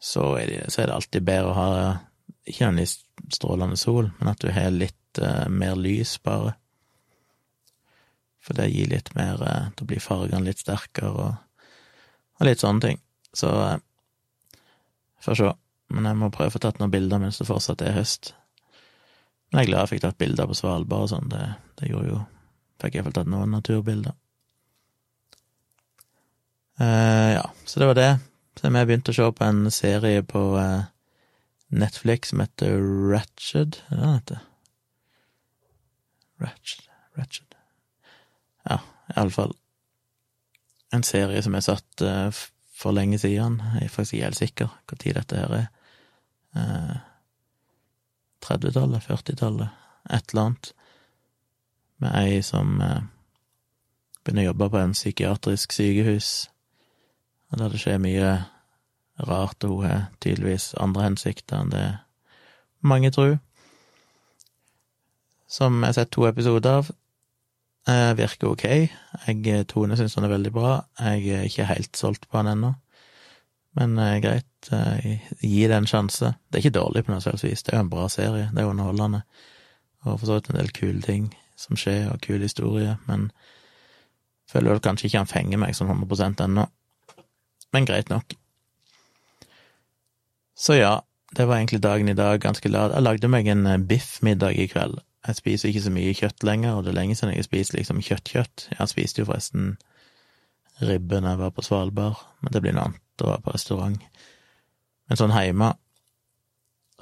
så 0.00 0.34
er, 0.36 0.52
det, 0.52 0.60
så 0.72 0.82
er 0.82 0.90
det 0.90 0.98
alltid 0.98 1.24
bedre 1.24 1.50
å 1.50 1.56
ha 1.56 1.70
ikke 2.46 2.68
nødvendigvis 2.68 2.98
strålende 3.32 3.80
sol, 3.80 4.10
men 4.20 4.30
at 4.30 4.44
du 4.44 4.52
har 4.52 4.70
litt 4.70 5.20
uh, 5.20 5.48
mer 5.50 5.74
lys, 5.80 6.16
bare. 6.22 6.54
For 8.44 8.54
det 8.54 8.68
gir 8.70 8.92
litt 8.92 9.10
mer 9.16 9.40
uh, 9.42 9.72
Da 9.74 9.86
blir 9.88 9.98
fargene 9.98 10.46
litt 10.46 10.60
sterkere 10.62 11.10
og, 11.10 11.70
og 12.38 12.46
litt 12.46 12.62
sånne 12.62 12.84
ting. 12.84 13.00
Så 13.34 13.50
uh, 13.50 13.80
får 15.24 15.40
se. 15.40 15.54
Men 15.94 16.08
jeg 16.08 16.18
må 16.18 16.30
prøve 16.34 16.50
å 16.50 16.56
få 16.56 16.62
tatt 16.62 16.80
noen 16.80 16.92
bilder 16.92 17.20
mens 17.22 17.38
det 17.40 17.48
fortsatt 17.48 17.84
er 17.86 17.96
høst. 17.96 18.32
Men 19.50 19.60
jeg 19.60 19.66
er 19.66 19.70
glad 19.70 19.84
jeg 19.84 19.92
fikk 19.94 20.06
tatt 20.06 20.18
bilder 20.20 20.48
på 20.50 20.56
Svalbard 20.58 21.06
og 21.06 21.12
sånn. 21.12 21.28
Det, 21.32 21.42
det, 21.80 21.90
gjorde 21.92 22.14
jo 22.14 22.22
Fikk 22.82 22.98
iallfall 22.98 23.14
tatt 23.16 23.28
noen 23.32 23.54
naturbilder. 23.56 24.12
Uh, 26.76 27.38
ja, 27.38 27.44
så 27.64 27.80
det 27.80 27.86
var 27.88 27.96
det. 27.96 28.10
Så 28.58 28.68
vi 28.68 28.82
begynte 28.90 29.14
å 29.14 29.16
se 29.16 29.28
på 29.32 29.46
en 29.46 29.62
serie 29.72 30.24
på 30.28 30.42
uh, 30.60 30.84
Netflix 31.72 32.34
som 32.34 32.42
heter 32.44 32.76
Ratched, 33.08 33.80
er 33.88 33.94
det 33.94 34.02
den 34.02 34.18
heter? 34.18 34.42
Ratched, 36.44 36.84
Ratched 37.16 37.56
Ja, 38.68 38.82
iallfall 39.14 39.56
en 40.94 41.02
serie 41.06 41.40
som 41.42 41.56
er 41.56 41.64
satt 41.64 42.04
uh, 42.04 42.28
for 42.76 42.94
lenge 42.94 43.18
siden. 43.18 43.58
Jeg 43.74 43.88
er 43.88 43.92
faktisk 43.92 44.18
ikke 44.18 44.28
helt 44.28 44.40
sikker 44.40 45.00
tid 45.00 45.16
dette 45.18 45.40
her 45.40 45.56
er. 45.62 45.66
Uh, 46.56 46.96
30-tallet, 48.46 49.02
40-tallet, 49.02 49.68
et 50.10 50.32
eller 50.32 50.42
annet. 50.42 50.72
Med 51.98 52.12
ei 52.20 52.42
som 52.44 52.76
eh, 52.84 53.06
begynner 54.20 54.44
å 54.44 54.50
jobbe 54.50 54.68
på 54.70 54.78
en 54.82 54.92
psykiatrisk 54.92 55.72
sykehus 55.72 56.28
og 57.50 57.60
der 57.60 57.72
det 57.72 57.80
skjer 57.80 58.02
mye 58.02 58.30
rart, 59.26 59.64
og 59.64 59.80
hun 59.80 59.86
har 59.86 60.06
tydeligvis 60.20 60.74
andre 60.82 61.06
hensikter 61.06 61.62
enn 61.62 61.72
det 61.72 61.86
mange 62.86 63.10
tror. 63.14 63.38
Som 65.48 65.78
jeg 65.80 65.92
har 65.92 65.98
sett 66.00 66.12
to 66.14 66.26
episoder 66.28 66.82
av. 66.82 66.90
Eh, 67.86 68.12
virker 68.18 68.50
ok. 68.50 68.64
Jeg, 68.66 69.66
Tone 69.70 69.96
syns 69.96 70.18
han 70.18 70.26
er 70.26 70.34
veldig 70.34 70.52
bra. 70.52 70.72
Jeg 70.98 71.28
er 71.30 71.46
ikke 71.46 71.68
helt 71.70 71.96
solgt 71.96 72.26
på 72.26 72.40
han 72.40 72.50
ennå. 72.50 72.72
Men 73.76 73.98
eh, 74.00 74.18
greit, 74.24 74.70
eh, 74.72 75.26
gi 75.40 75.66
det 75.68 75.76
en 75.76 75.88
sjanse. 75.90 76.34
Det 76.48 76.58
er 76.58 76.64
ikke 76.64 76.78
dårlig 76.78 77.04
på 77.06 77.12
noe 77.12 77.24
selvs 77.24 77.44
vis. 77.44 77.64
Det 77.64 77.74
er 77.74 77.80
jo 77.80 77.86
en 77.86 77.92
bra 77.92 78.06
serie. 78.12 78.48
Det 78.52 78.62
er 78.62 78.70
underholdende. 78.70 79.22
Og 80.06 80.16
for 80.16 80.28
så 80.28 80.38
vidt 80.38 80.50
en 80.52 80.60
del 80.60 80.72
kule 80.72 81.02
ting 81.04 81.28
som 81.60 81.78
skjer, 81.78 82.08
og 82.12 82.22
kul 82.24 82.44
historie. 82.44 82.96
Men 83.10 83.30
føler 84.48 84.74
vel 84.74 84.84
kanskje 84.84 85.10
ikke 85.10 85.24
han 85.24 85.30
fenger 85.30 85.60
meg 85.60 85.76
sånn 85.76 85.92
100% 85.92 86.44
ennå 86.44 86.66
men 87.76 87.84
greit 87.84 88.08
nok. 88.08 88.34
Så 90.56 90.78
ja, 90.78 91.02
det 91.36 91.44
var 91.44 91.58
egentlig 91.58 91.82
dagen 91.84 92.08
i 92.08 92.16
dag, 92.16 92.40
ganske 92.40 92.68
lat. 92.68 92.94
Jeg 92.94 93.04
lagde 93.04 93.28
meg 93.28 93.48
en 93.52 93.66
eh, 93.68 93.82
biffmiddag 93.82 94.56
i 94.56 94.68
kveld. 94.72 95.02
Jeg 95.26 95.40
spiser 95.40 95.68
ikke 95.68 95.82
så 95.84 95.92
mye 95.92 96.14
kjøtt 96.16 96.46
lenger, 96.46 96.76
og 96.76 96.86
det 96.86 96.94
er 96.94 97.00
lenge 97.00 97.16
siden 97.18 97.34
jeg 97.34 97.42
har 97.42 97.48
spist 97.50 97.74
liksom 97.74 98.00
kjøttkjøtt. 98.06 98.68
Jeg 98.78 98.92
spiste 98.92 99.20
jo 99.20 99.28
forresten 99.28 99.74
ribbe 100.80 101.20
når 101.20 101.34
jeg 101.34 101.42
var 101.42 101.52
på 101.56 101.64
Svalbard, 101.66 102.22
men 102.40 102.54
det 102.54 102.62
blir 102.64 102.76
noe 102.76 102.88
annet 102.88 103.02
å 103.24 103.30
være 103.32 103.44
på 103.46 103.54
restaurant. 103.56 103.98
Men 105.06 105.20
sånn 105.20 105.34
hjemme 105.34 105.72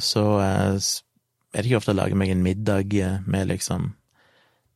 så 0.02 0.24
eh, 0.42 0.78
er 1.54 1.62
det 1.62 1.70
ikke 1.70 1.78
ofte 1.78 1.92
jeg 1.94 2.00
lager 2.00 2.18
meg 2.18 2.32
en 2.34 2.42
middag 2.42 2.96
eh, 2.98 3.20
med 3.30 3.50
liksom 3.52 3.92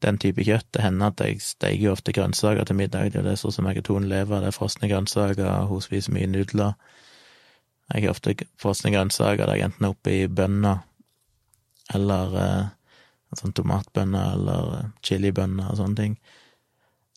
den 0.05 0.19
type 0.23 0.45
kjøtt. 0.47 0.69
Det 0.75 0.85
hender 0.85 1.11
at 1.11 1.23
jeg 1.25 1.43
steiger 1.43 1.95
ofte 1.97 2.15
grønnsaker 2.15 2.69
til 2.69 2.79
middag, 2.79 3.13
det 3.15 3.25
er 3.27 3.41
sånn 3.41 3.55
som 3.57 3.67
jeg 3.67 3.83
og 3.83 3.89
Tone 3.89 4.11
lever, 4.11 4.43
det 4.43 4.53
er 4.53 4.55
frosne 4.55 4.91
grønnsaker, 4.91 5.67
hun 5.71 5.83
spiser 5.83 6.15
mye 6.15 6.31
nudler. 6.31 6.77
Jeg 7.91 8.05
har 8.05 8.13
ofte 8.13 8.37
frosne 8.61 8.93
grønnsaker 8.95 9.49
der 9.49 9.59
jeg 9.59 9.71
enten 9.71 9.89
er 9.89 9.95
oppi 9.95 10.19
bønner 10.31 10.85
eller 11.97 12.35
eh, 12.39 12.67
sånn 13.37 13.55
tomatbønner 13.57 14.35
eller 14.37 14.91
chilibønner 15.05 15.73
og 15.73 15.81
sånne 15.81 15.99
ting. 15.99 16.19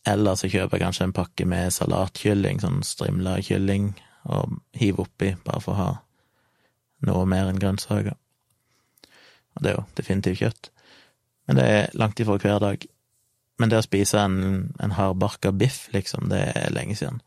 Eller 0.08 0.34
så 0.34 0.50
kjøper 0.50 0.78
jeg 0.78 0.84
kanskje 0.86 1.06
en 1.06 1.14
pakke 1.14 1.46
med 1.46 1.70
salatkylling, 1.76 2.58
sånn 2.64 2.80
strimla 2.86 3.36
kylling, 3.46 3.92
og 4.24 4.58
hive 4.78 5.06
oppi, 5.06 5.32
bare 5.44 5.62
for 5.62 5.74
å 5.74 5.80
ha 5.80 5.92
noe 7.06 7.26
mer 7.26 7.50
enn 7.50 7.60
grønnsaker. 7.62 8.16
Og 9.52 9.64
det 9.64 9.72
er 9.72 9.78
jo 9.78 9.86
definitivt 9.98 10.42
kjøtt. 10.42 10.70
Men 11.46 11.58
det 11.58 11.68
er 11.68 11.96
langt 11.98 12.20
ifra 12.22 12.38
hver 12.38 12.60
dag. 12.62 12.84
Men 13.60 13.70
det 13.70 13.80
å 13.80 13.84
spise 13.84 14.20
en, 14.22 14.36
en 14.82 14.94
hardbarka 14.96 15.52
biff, 15.52 15.84
liksom, 15.94 16.30
det 16.32 16.44
er 16.54 16.74
lenge 16.74 16.96
siden. 16.98 17.20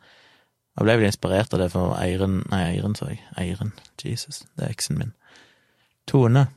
Jeg 0.76 0.88
ble 0.88 0.98
vel 1.00 1.08
inspirert 1.08 1.54
av 1.56 1.62
det 1.62 1.70
for 1.72 1.96
Eiren 1.96 2.42
Nei, 2.52 2.64
Eiren, 2.74 2.96
sa 3.00 3.08
jeg. 3.12 3.22
Eiren. 3.40 3.72
Jesus, 4.02 4.44
det 4.58 4.66
er 4.68 4.74
eksen 4.74 5.00
min. 5.00 5.14
Tone. 6.10 6.48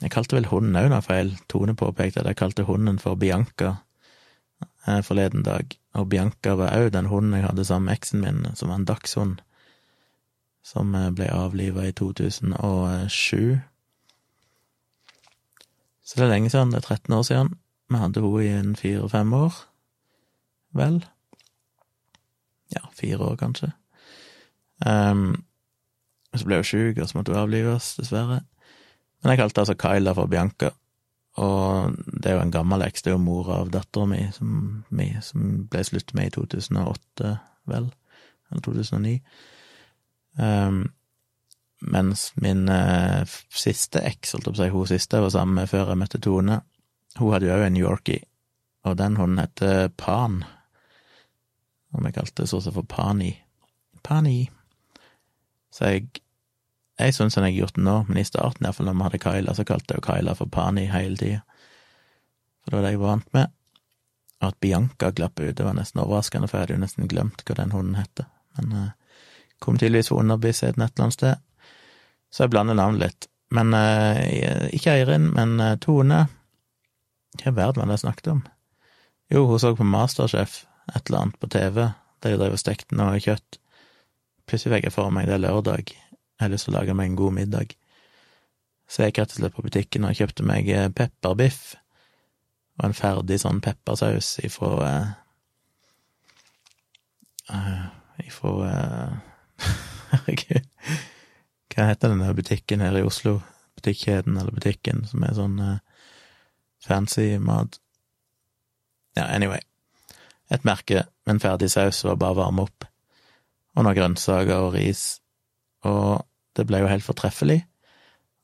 Jeg 0.00 0.12
kalte 0.12 0.36
vel 0.36 0.48
hunden 0.50 0.76
òg 0.76 0.90
noe 0.92 1.04
feil. 1.04 1.32
Tone 1.52 1.76
påpekte 1.76 2.22
at 2.22 2.28
jeg 2.28 2.40
kalte 2.40 2.66
hunden 2.68 3.00
for 3.00 3.20
Bianca 3.20 3.78
eh, 4.86 5.00
forleden 5.04 5.44
dag. 5.46 5.72
Og 5.96 6.08
Bianca 6.12 6.54
var 6.60 6.76
òg 6.76 6.92
den 6.94 7.08
hunden 7.10 7.38
jeg 7.38 7.46
hadde 7.48 7.66
sammen 7.68 7.88
med 7.88 7.98
eksen 7.98 8.24
min, 8.24 8.44
som 8.54 8.72
var 8.72 8.80
en 8.80 8.88
dagshund, 8.88 9.40
som 10.62 10.94
eh, 10.94 11.10
ble 11.14 11.30
avliva 11.32 11.86
i 11.88 11.92
2007. 11.96 13.58
Så 16.04 16.18
det 16.18 16.26
er 16.26 16.32
lenge 16.32 16.50
siden. 16.50 16.72
Det 16.74 16.82
er 16.82 16.88
13 16.96 17.14
år 17.14 17.22
siden. 17.22 17.52
Vi 17.90 17.98
hadde 17.98 18.22
henne 18.22 18.44
i 18.44 18.52
en 18.54 18.76
fire-fem 18.76 19.32
år. 19.32 19.54
Vel. 20.74 21.04
Ja, 22.74 22.86
fire 22.94 23.18
år, 23.18 23.36
kanskje. 23.36 23.72
Um, 24.86 25.42
så 26.34 26.46
ble 26.46 26.60
hun 26.60 26.66
sjuk, 26.66 26.98
og 26.98 27.08
så 27.08 27.18
måtte 27.18 27.34
hun 27.34 27.40
avlives, 27.42 27.94
dessverre. 27.98 28.40
Men 29.20 29.32
jeg 29.32 29.40
kalte 29.42 29.64
altså 29.64 29.76
Kyla 29.78 30.14
for 30.16 30.30
Bianca, 30.30 30.70
og 31.42 31.96
det 32.06 32.30
er 32.30 32.38
jo 32.38 32.44
en 32.44 32.54
gammel 32.54 32.82
eks, 32.86 33.02
det 33.04 33.12
er 33.12 33.16
jo 33.16 33.22
mora 33.22 33.60
av 33.60 33.72
dattera 33.74 34.08
mi 34.08 34.20
som, 34.34 34.84
som, 35.26 35.48
ble 35.70 35.82
slutt 35.86 36.14
med 36.16 36.30
i 36.30 36.34
2008, 36.38 37.34
vel, 37.70 37.90
eller 38.50 38.64
2009. 38.66 39.18
Um, 40.38 40.82
mens 41.80 42.30
min 42.36 42.68
uh, 42.68 43.24
siste 43.56 44.02
eks, 44.04 44.34
holdt 44.36 44.46
jeg 44.46 44.52
på 44.52 44.58
å 44.58 44.60
si, 44.60 44.70
hun 44.74 44.90
siste 44.92 45.22
var 45.24 45.32
sammen 45.34 45.62
med 45.62 45.70
før 45.70 45.92
jeg 45.92 46.00
møtte 46.02 46.20
Tone, 46.22 46.60
hun 47.18 47.32
hadde 47.34 47.48
jo 47.48 47.56
òg 47.56 47.66
en 47.66 47.78
Yorkie, 47.80 48.24
og 48.86 48.96
den 49.00 49.16
hunden 49.18 49.42
heter 49.42 49.88
Pan. 49.98 50.42
Og 51.90 52.04
vi 52.04 52.12
kalte 52.14 52.46
så 52.46 52.60
for 52.68 52.86
Pani. 52.86 53.32
Pani. 54.06 54.44
Så 55.74 55.90
jeg 55.90 56.20
jeg 57.00 57.14
syns 57.16 57.36
jeg 57.36 57.46
har 57.46 57.54
gjort 57.54 57.78
det 57.78 57.84
nå, 57.86 57.94
men 58.08 58.18
i 58.20 58.26
starten, 58.28 58.66
iallfall 58.66 58.90
når 58.90 58.96
vi 58.98 59.04
hadde 59.06 59.20
Kyla, 59.24 59.54
så 59.56 59.64
kalte 59.64 59.96
jeg 59.96 60.04
Kyla 60.04 60.34
for 60.36 60.52
Pani 60.52 60.84
hele 60.90 61.16
tida. 61.16 61.40
For 62.60 62.72
det 62.72 62.76
var 62.76 62.84
det 62.84 62.90
jeg 62.92 63.00
var 63.00 63.12
vant 63.14 63.30
med. 63.36 63.54
Og 64.40 64.48
at 64.50 64.58
Bianca 64.60 65.10
glapp 65.16 65.40
ut, 65.40 65.54
det 65.56 65.64
var 65.64 65.76
nesten 65.78 66.02
overraskende, 66.02 66.48
for 66.48 66.58
jeg 66.58 66.66
hadde 66.66 66.76
jo 66.76 66.82
nesten 66.82 67.08
glemt 67.08 67.44
hva 67.46 67.56
den 67.56 67.72
hunden 67.72 67.96
heter. 67.96 68.28
Men 68.58 68.76
uh, 68.76 68.90
kom 69.60 69.78
tydeligvis 69.78 70.10
fra 70.10 70.36
bevisstheten 70.36 70.82
et 70.82 70.94
eller 70.94 71.06
annet 71.06 71.18
sted. 71.18 71.46
Så 72.30 72.44
jeg 72.44 72.52
blander 72.54 72.78
navnet 72.78 73.04
litt. 73.04 73.28
Men 73.54 73.74
eh, 73.74 74.68
ikke 74.76 74.94
Eirin, 74.94 75.32
men 75.34 75.56
uh, 75.58 75.74
Tone. 75.82 76.22
Hva 77.40 77.50
i 77.50 77.56
verden 77.56 77.82
var 77.82 77.90
det 77.90 77.98
jeg 77.98 78.04
snakket 78.04 78.30
om? 78.30 78.44
Jo, 79.30 79.44
hun 79.50 79.62
så 79.62 79.72
på 79.78 79.86
Masterchef, 79.86 80.64
et 80.94 81.02
eller 81.08 81.24
annet 81.24 81.40
på 81.42 81.50
TV, 81.50 81.82
der 82.22 82.34
jeg 82.34 82.40
drev 82.40 82.54
og 82.54 82.62
stekte 82.62 82.98
noe 82.98 83.18
kjøtt. 83.22 83.58
Plutselig 84.50 84.76
fikk 84.76 84.88
jeg 84.88 84.94
for 84.94 85.14
meg 85.14 85.28
det 85.30 85.36
er 85.36 85.44
lørdag. 85.44 85.90
Jeg 85.90 86.42
har 86.42 86.50
lyst 86.50 86.66
til 86.66 86.74
å 86.74 86.78
lage 86.78 86.96
meg 86.98 87.10
en 87.10 87.18
god 87.18 87.36
middag. 87.36 87.74
Så 88.90 89.04
jeg 89.04 89.14
gikk 89.14 89.54
på 89.54 89.62
butikken 89.66 90.06
og 90.06 90.18
kjøpte 90.18 90.46
meg 90.46 90.70
eh, 90.74 90.90
pepperbiff 90.90 91.76
og 92.80 92.88
en 92.88 92.96
ferdig 92.96 93.38
sånn 93.42 93.60
peppersaus 93.62 94.38
ifra 94.42 94.70
uh, 94.80 95.10
uh, 97.52 97.82
Ifra 98.24 98.52
uh, 98.64 99.18
Herregud 100.10 100.66
hva 101.80 101.86
heter 101.88 102.12
den 102.12 102.20
der 102.20 102.36
butikken 102.36 102.82
her 102.84 102.96
i 102.98 103.06
Oslo? 103.06 103.38
Butikkjeden 103.78 104.36
eller 104.36 104.52
butikken 104.52 105.04
som 105.08 105.22
er 105.24 105.36
sånn 105.36 105.56
uh, 105.62 105.78
fancy 106.84 107.38
mat? 107.40 107.78
Ja, 109.16 109.30
anyway. 109.30 109.62
Et 110.50 110.66
merke 110.66 111.06
med 111.24 111.36
en 111.36 111.42
ferdig 111.42 111.70
saus 111.72 112.02
var 112.04 112.18
bare 112.20 112.36
varme 112.42 112.66
opp. 112.66 112.84
Og 113.76 113.86
noen 113.86 113.96
grønnsaker 113.96 114.66
og 114.66 114.74
ris. 114.74 115.22
Og 115.86 116.20
det 116.58 116.66
ble 116.68 116.82
jo 116.82 116.90
helt 116.90 117.06
fortreffelig. 117.06 117.62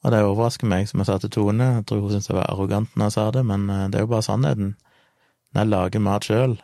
Og 0.07 0.15
det 0.15 0.23
overrasker 0.23 0.71
meg, 0.71 0.87
som 0.89 1.03
jeg 1.03 1.11
sa 1.11 1.19
til 1.21 1.33
Tone, 1.35 1.67
jeg 1.81 1.87
tror 1.89 2.05
hun 2.05 2.15
syntes 2.15 2.31
jeg 2.31 2.39
var 2.39 2.49
arrogant 2.53 2.95
når 2.95 3.11
jeg 3.11 3.17
sa 3.19 3.27
det, 3.35 3.43
men 3.49 3.69
uh, 3.69 3.85
det 3.91 4.01
er 4.01 4.07
jo 4.07 4.13
bare 4.15 4.29
sannheten. 4.29 4.77
Når 5.53 5.65
jeg 5.65 5.73
lager 5.75 6.07
mat 6.07 6.31
sjøl, 6.31 6.57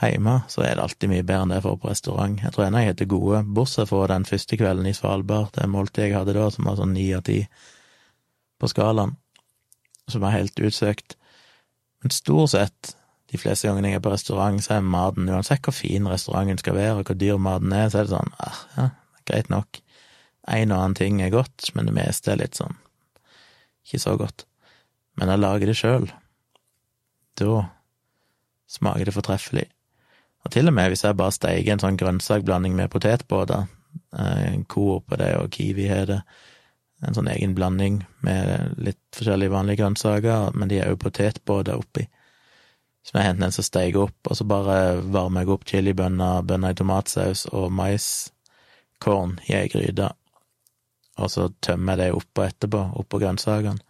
hjemme, 0.00 0.34
så 0.52 0.62
er 0.62 0.76
det 0.76 0.84
alltid 0.84 1.10
mye 1.10 1.24
bedre 1.26 1.44
enn 1.44 1.52
det 1.52 1.58
jeg 1.58 1.66
får 1.66 1.78
på 1.82 1.90
restaurant. 1.90 2.42
Jeg 2.44 2.54
tror 2.54 2.66
ennå 2.66 2.82
jeg 2.82 2.92
heter 2.92 3.10
gode, 3.10 3.42
bortsett 3.56 3.90
fra 3.90 4.04
den 4.12 4.26
første 4.28 4.58
kvelden 4.60 4.86
i 4.86 4.94
Svalbard, 4.96 5.50
det 5.56 5.66
måltidet 5.70 6.10
jeg 6.10 6.18
hadde 6.18 6.36
da, 6.36 6.46
som 6.54 6.68
var 6.70 6.78
sånn 6.78 6.94
ni 6.94 7.08
av 7.16 7.24
ti 7.26 7.40
på 8.58 8.70
skalaen, 8.70 9.16
som 10.08 10.22
var 10.24 10.36
helt 10.36 10.62
utsøkt. 10.62 11.18
Men 12.02 12.14
stort 12.14 12.54
sett, 12.54 12.94
de 13.28 13.40
fleste 13.42 13.68
gangene 13.68 13.92
jeg 13.92 14.00
er 14.00 14.06
på 14.06 14.14
restaurant, 14.14 14.62
så 14.64 14.78
er 14.78 14.86
maten, 14.86 15.28
uansett 15.28 15.66
hvor 15.66 15.76
fin 15.76 16.06
restauranten 16.08 16.62
skal 16.62 16.78
være, 16.78 16.98
og 17.00 17.10
hvor 17.10 17.18
dyr 17.18 17.42
maten 17.42 17.74
er, 17.74 17.90
så 17.90 18.02
er 18.02 18.08
det 18.08 18.14
sånn, 18.14 18.36
ah, 18.44 18.60
ja, 18.78 18.90
greit 19.28 19.50
nok. 19.52 19.82
En 20.48 20.72
og 20.72 20.78
annen 20.78 20.96
ting 20.96 21.18
er 21.20 21.34
godt, 21.34 21.72
men 21.74 21.90
det 21.90 21.98
meste 21.98 22.32
er 22.32 22.40
litt 22.40 22.56
sånn 22.56 22.78
ikke 23.88 24.02
så 24.02 24.14
godt. 24.20 24.44
Men 25.16 25.32
jeg 25.32 25.40
lager 25.40 25.70
det 25.70 25.76
sjøl. 25.78 26.06
Da 27.40 27.64
smaker 28.68 29.08
det 29.08 29.16
fortreffelig. 29.16 29.64
Og 30.48 30.52
til 30.54 30.70
og 30.70 30.72
med 30.72 30.88
hvis 30.88 31.02
jeg 31.04 31.16
bare 31.20 31.32
steiker 31.36 31.74
en 31.74 31.80
sånn 31.82 31.96
grønnsakblanding 32.00 32.72
med 32.72 32.88
potetbåter, 32.88 33.66
eh, 34.16 34.54
Coop 34.64 35.12
og 35.12 35.18
det, 35.20 35.34
og 35.36 35.50
Kiwi 35.52 35.88
har 35.90 36.06
det, 36.08 36.22
en 37.04 37.14
sånn 37.18 37.28
egen 37.28 37.52
blanding 37.54 37.98
med 38.24 38.80
litt 38.80 39.02
forskjellige 39.12 39.52
vanlige 39.52 39.82
grønnsaker, 39.82 40.56
men 40.56 40.72
de 40.72 40.80
er 40.80 40.88
jo 40.88 41.02
potetbåter 41.04 41.76
oppi. 41.76 42.06
Så 43.04 43.18
jeg 43.18 43.28
henter 43.28 43.50
en 43.50 43.54
som 43.58 43.68
steiker 43.68 44.06
opp, 44.08 44.16
og 44.24 44.40
så 44.40 44.48
bare 44.48 44.80
varmer 45.04 45.44
jeg 45.44 45.52
opp 45.52 45.68
chilibønner, 45.68 46.40
bønner 46.48 46.72
i 46.72 46.80
tomatsaus 46.80 47.44
og 47.52 47.68
maiskorn 47.68 49.36
i 49.50 49.54
ei 49.60 49.68
gryte, 49.68 50.08
og 51.20 51.28
så 51.28 51.50
tømmer 51.60 51.92
jeg 51.92 52.06
det 52.06 52.22
oppå 52.22 52.48
etterpå, 52.48 52.86
oppå 53.04 53.20
grønnsakene. 53.20 53.84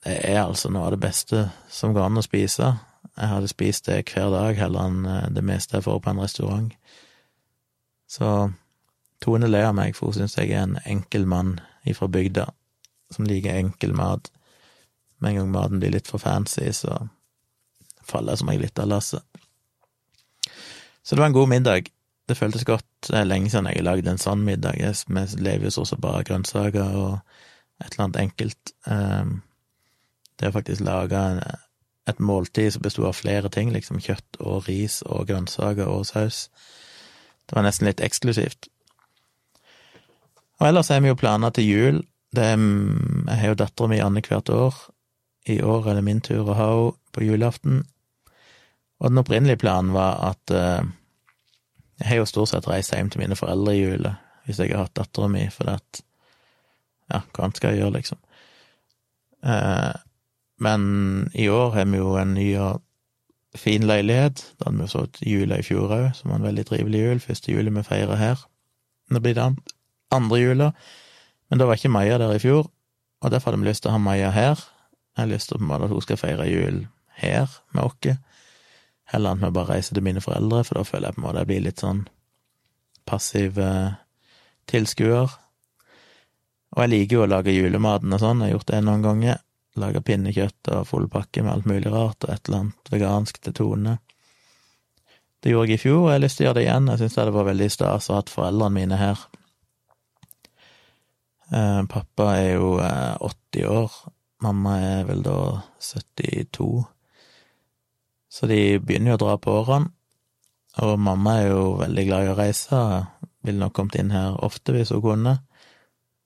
Det 0.00 0.16
er 0.32 0.46
altså 0.46 0.72
noe 0.72 0.88
av 0.88 0.96
det 0.96 1.04
beste 1.04 1.50
som 1.68 1.92
går 1.92 2.08
an 2.08 2.22
å 2.22 2.24
spise. 2.24 2.78
Jeg 3.16 3.28
hadde 3.28 3.48
spist 3.50 3.86
det 3.86 4.02
hver 4.08 4.30
dag 4.32 4.58
heller 4.58 4.88
enn 4.88 5.06
eh, 5.08 5.28
det 5.34 5.44
meste 5.44 5.78
jeg 5.78 5.86
får 5.86 6.00
på 6.04 6.12
en 6.12 6.22
restaurant. 6.22 6.72
Så 8.10 8.30
Tone 9.20 9.50
ler 9.50 9.68
av 9.68 9.76
meg, 9.76 9.92
for 9.96 10.08
hun 10.08 10.16
syns 10.16 10.38
jeg 10.38 10.54
er 10.54 10.64
en 10.64 10.78
enkel 10.88 11.26
mann 11.28 11.58
ifra 11.88 12.08
bygda 12.08 12.46
som 13.12 13.26
liker 13.28 13.58
enkel 13.58 13.92
mat. 13.96 14.30
Med 15.20 15.34
en 15.34 15.40
gang 15.40 15.50
maten 15.52 15.82
blir 15.82 15.92
litt 15.92 16.08
for 16.08 16.22
fancy, 16.22 16.70
så 16.72 16.96
faller 18.06 18.32
jeg 18.32 18.42
som 18.42 18.52
jeg 18.52 18.62
litt 18.62 18.80
av 18.80 18.88
lasset. 18.88 19.24
Så 21.02 21.16
det 21.16 21.20
var 21.20 21.30
en 21.30 21.36
god 21.36 21.50
middag. 21.50 21.90
Det 22.28 22.38
føltes 22.38 22.64
godt. 22.64 22.86
Det 23.08 23.18
er 23.18 23.28
lenge 23.28 23.50
siden 23.50 23.68
jeg 23.68 23.80
har 23.80 23.88
lagd 23.88 24.08
en 24.08 24.20
sånn 24.20 24.44
middag. 24.46 24.78
Vi 24.80 25.24
lever 25.42 25.68
jo 25.68 25.84
så 25.84 25.98
bare 26.00 26.24
grønnsaker 26.28 26.96
og 26.96 27.14
et 27.80 27.90
eller 27.90 28.04
annet 28.06 28.20
enkelt. 28.22 28.72
Ehm, 28.86 29.40
det 30.38 30.50
å 30.50 30.54
faktisk 30.54 30.84
lage 30.86 31.20
et 32.08 32.20
måltid 32.20 32.72
som 32.74 32.82
besto 32.84 33.04
av 33.06 33.18
flere 33.18 33.50
ting, 33.52 33.72
liksom 33.74 34.00
kjøtt 34.02 34.40
og 34.40 34.68
ris 34.68 35.00
og 35.06 35.28
grønnsaker 35.28 35.88
og 35.88 36.06
saus. 36.08 36.48
Det 37.46 37.56
var 37.56 37.66
nesten 37.66 37.88
litt 37.88 38.02
eksklusivt. 38.04 38.70
Og 40.60 40.68
ellers 40.68 40.90
har 40.92 41.00
vi 41.02 41.10
jo 41.10 41.18
planer 41.18 41.52
til 41.56 41.66
jul. 41.66 42.00
Er, 42.36 42.56
jeg 42.56 43.38
har 43.42 43.52
jo 43.52 43.58
dattera 43.58 43.90
mi 43.90 44.00
annethvert 44.04 44.52
år. 44.54 44.76
I 45.48 45.60
år 45.64 45.88
er 45.88 45.98
det 45.98 46.06
min 46.06 46.20
tur 46.24 46.44
å 46.44 46.56
ha 46.56 46.68
henne 46.70 46.96
på 47.10 47.24
julaften. 47.26 47.80
Og 49.00 49.10
den 49.10 49.18
opprinnelige 49.18 49.58
planen 49.64 49.94
var 49.96 50.20
at 50.28 50.52
eh, 50.54 50.84
Jeg 52.00 52.08
har 52.08 52.20
jo 52.20 52.26
stort 52.28 52.48
sett 52.48 52.68
reist 52.68 52.94
hjem 52.94 53.10
til 53.10 53.20
mine 53.20 53.36
foreldre 53.36 53.74
i 53.74 53.80
jula 53.80 54.14
hvis 54.46 54.60
jeg 54.62 54.72
har 54.72 54.86
hatt 54.86 54.94
dattera 54.96 55.28
mi, 55.28 55.42
for 55.52 55.68
at 55.70 56.00
Ja, 57.10 57.20
hva 57.20 57.44
annet 57.44 57.58
skal 57.58 57.74
jeg 57.74 57.82
gjøre, 57.82 57.96
liksom? 57.98 58.18
Uh, 59.42 59.94
men 60.60 61.30
i 61.34 61.48
år 61.48 61.74
har 61.74 61.88
vi 61.88 62.00
jo 62.00 62.14
en 62.20 62.34
ny 62.36 62.46
og 62.60 62.82
fin 63.56 63.86
leilighet. 63.86 64.42
Da 64.58 64.68
hadde 64.68 64.78
vi 64.78 64.86
jo 64.86 64.92
så 64.92 65.04
jula 65.26 65.58
i 65.58 65.66
fjor 65.66 65.92
òg, 65.96 66.10
som 66.14 66.30
var 66.30 66.40
en 66.40 66.48
veldig 66.50 66.66
trivelig 66.68 67.00
jul. 67.00 67.22
Første 67.24 67.52
juli 67.52 67.72
vi 67.74 67.86
feirer 67.86 68.20
her. 68.20 68.44
Nå 69.10 69.22
blir 69.24 69.34
det 69.38 69.48
andre 70.14 70.40
jula. 70.40 70.70
Men 71.50 71.58
da 71.58 71.66
var 71.66 71.80
ikke 71.80 71.90
Maja 71.90 72.18
der 72.18 72.36
i 72.36 72.42
fjor, 72.42 72.68
og 73.20 73.30
derfor 73.30 73.50
hadde 73.50 73.64
vi 73.64 73.70
lyst 73.70 73.82
til 73.82 73.90
å 73.90 73.96
ha 73.96 74.02
Maja 74.02 74.30
her. 74.30 74.60
Jeg 75.16 75.24
har 75.24 75.32
lyst 75.32 75.50
til 75.50 75.72
at 75.74 75.90
hun 75.90 76.04
skal 76.04 76.20
feire 76.20 76.46
jul 76.46 76.84
her 77.20 77.50
med 77.74 77.82
oss, 77.82 78.20
heller 79.10 79.34
enn 79.34 79.42
at 79.42 79.50
vi 79.50 79.56
bare 79.58 79.74
reiser 79.74 79.96
til 79.96 80.06
mine 80.06 80.22
foreldre, 80.22 80.62
for 80.64 80.78
da 80.78 80.86
føler 80.86 81.08
jeg 81.08 81.16
på 81.16 81.20
en 81.20 81.26
måte 81.26 81.42
jeg 81.42 81.50
blir 81.50 81.64
litt 81.64 81.82
sånn 81.82 82.04
passiv 83.10 83.58
eh, 83.58 83.98
tilskuer. 84.70 85.34
Og 86.70 86.82
jeg 86.84 86.92
liker 86.92 87.16
jo 87.16 87.24
å 87.24 87.30
lage 87.32 87.56
julematen 87.56 88.14
og 88.14 88.22
sånn, 88.22 88.44
jeg 88.44 88.52
har 88.52 88.58
gjort 88.58 88.70
det 88.70 88.82
noen 88.86 89.02
ganger. 89.04 89.42
Laga 89.78 90.00
pinnekjøtt 90.02 90.70
og 90.74 90.86
full 90.88 91.06
pakke 91.10 91.44
med 91.44 91.52
alt 91.52 91.68
mulig 91.70 91.92
rart, 91.92 92.24
og 92.24 92.32
et 92.32 92.48
eller 92.48 92.64
annet 92.64 92.90
vegansk 92.90 93.38
til 93.44 93.54
Tone. 93.54 93.98
Det 95.40 95.52
gjorde 95.52 95.70
jeg 95.70 95.78
i 95.78 95.82
fjor, 95.84 96.00
og 96.02 96.08
jeg 96.10 96.18
har 96.18 96.24
lyst 96.24 96.40
til 96.40 96.44
å 96.44 96.48
gjøre 96.48 96.58
det 96.58 96.64
igjen. 96.66 96.88
Jeg 96.90 97.00
syns 97.00 97.18
det 97.20 97.36
var 97.36 97.46
veldig 97.48 97.68
stas 97.72 98.08
å 98.08 98.12
ha 98.12 98.20
hatt 98.20 98.32
foreldrene 98.32 98.76
mine 98.76 98.98
her. 99.00 99.22
Eh, 101.50 101.82
pappa 101.90 102.26
er 102.36 102.50
jo 102.58 102.74
80 102.78 103.62
eh, 103.62 103.70
år, 103.70 103.94
mamma 104.44 104.74
er 104.84 105.06
vel 105.08 105.24
da 105.24 105.38
72. 105.80 106.68
Så 108.30 108.46
de 108.46 108.60
begynner 108.78 109.14
jo 109.14 109.18
å 109.18 109.22
dra 109.24 109.38
på 109.40 109.56
årene. 109.62 109.90
Og 110.84 111.00
mamma 111.02 111.40
er 111.40 111.48
jo 111.50 111.62
veldig 111.80 112.04
glad 112.06 112.26
i 112.26 112.30
å 112.30 112.36
reise, 112.38 112.80
ville 113.42 113.58
nok 113.58 113.74
kommet 113.74 113.96
inn 113.98 114.12
her 114.14 114.36
ofte 114.44 114.76
hvis 114.76 114.92
hun 114.94 115.02
kunne. 115.02 115.32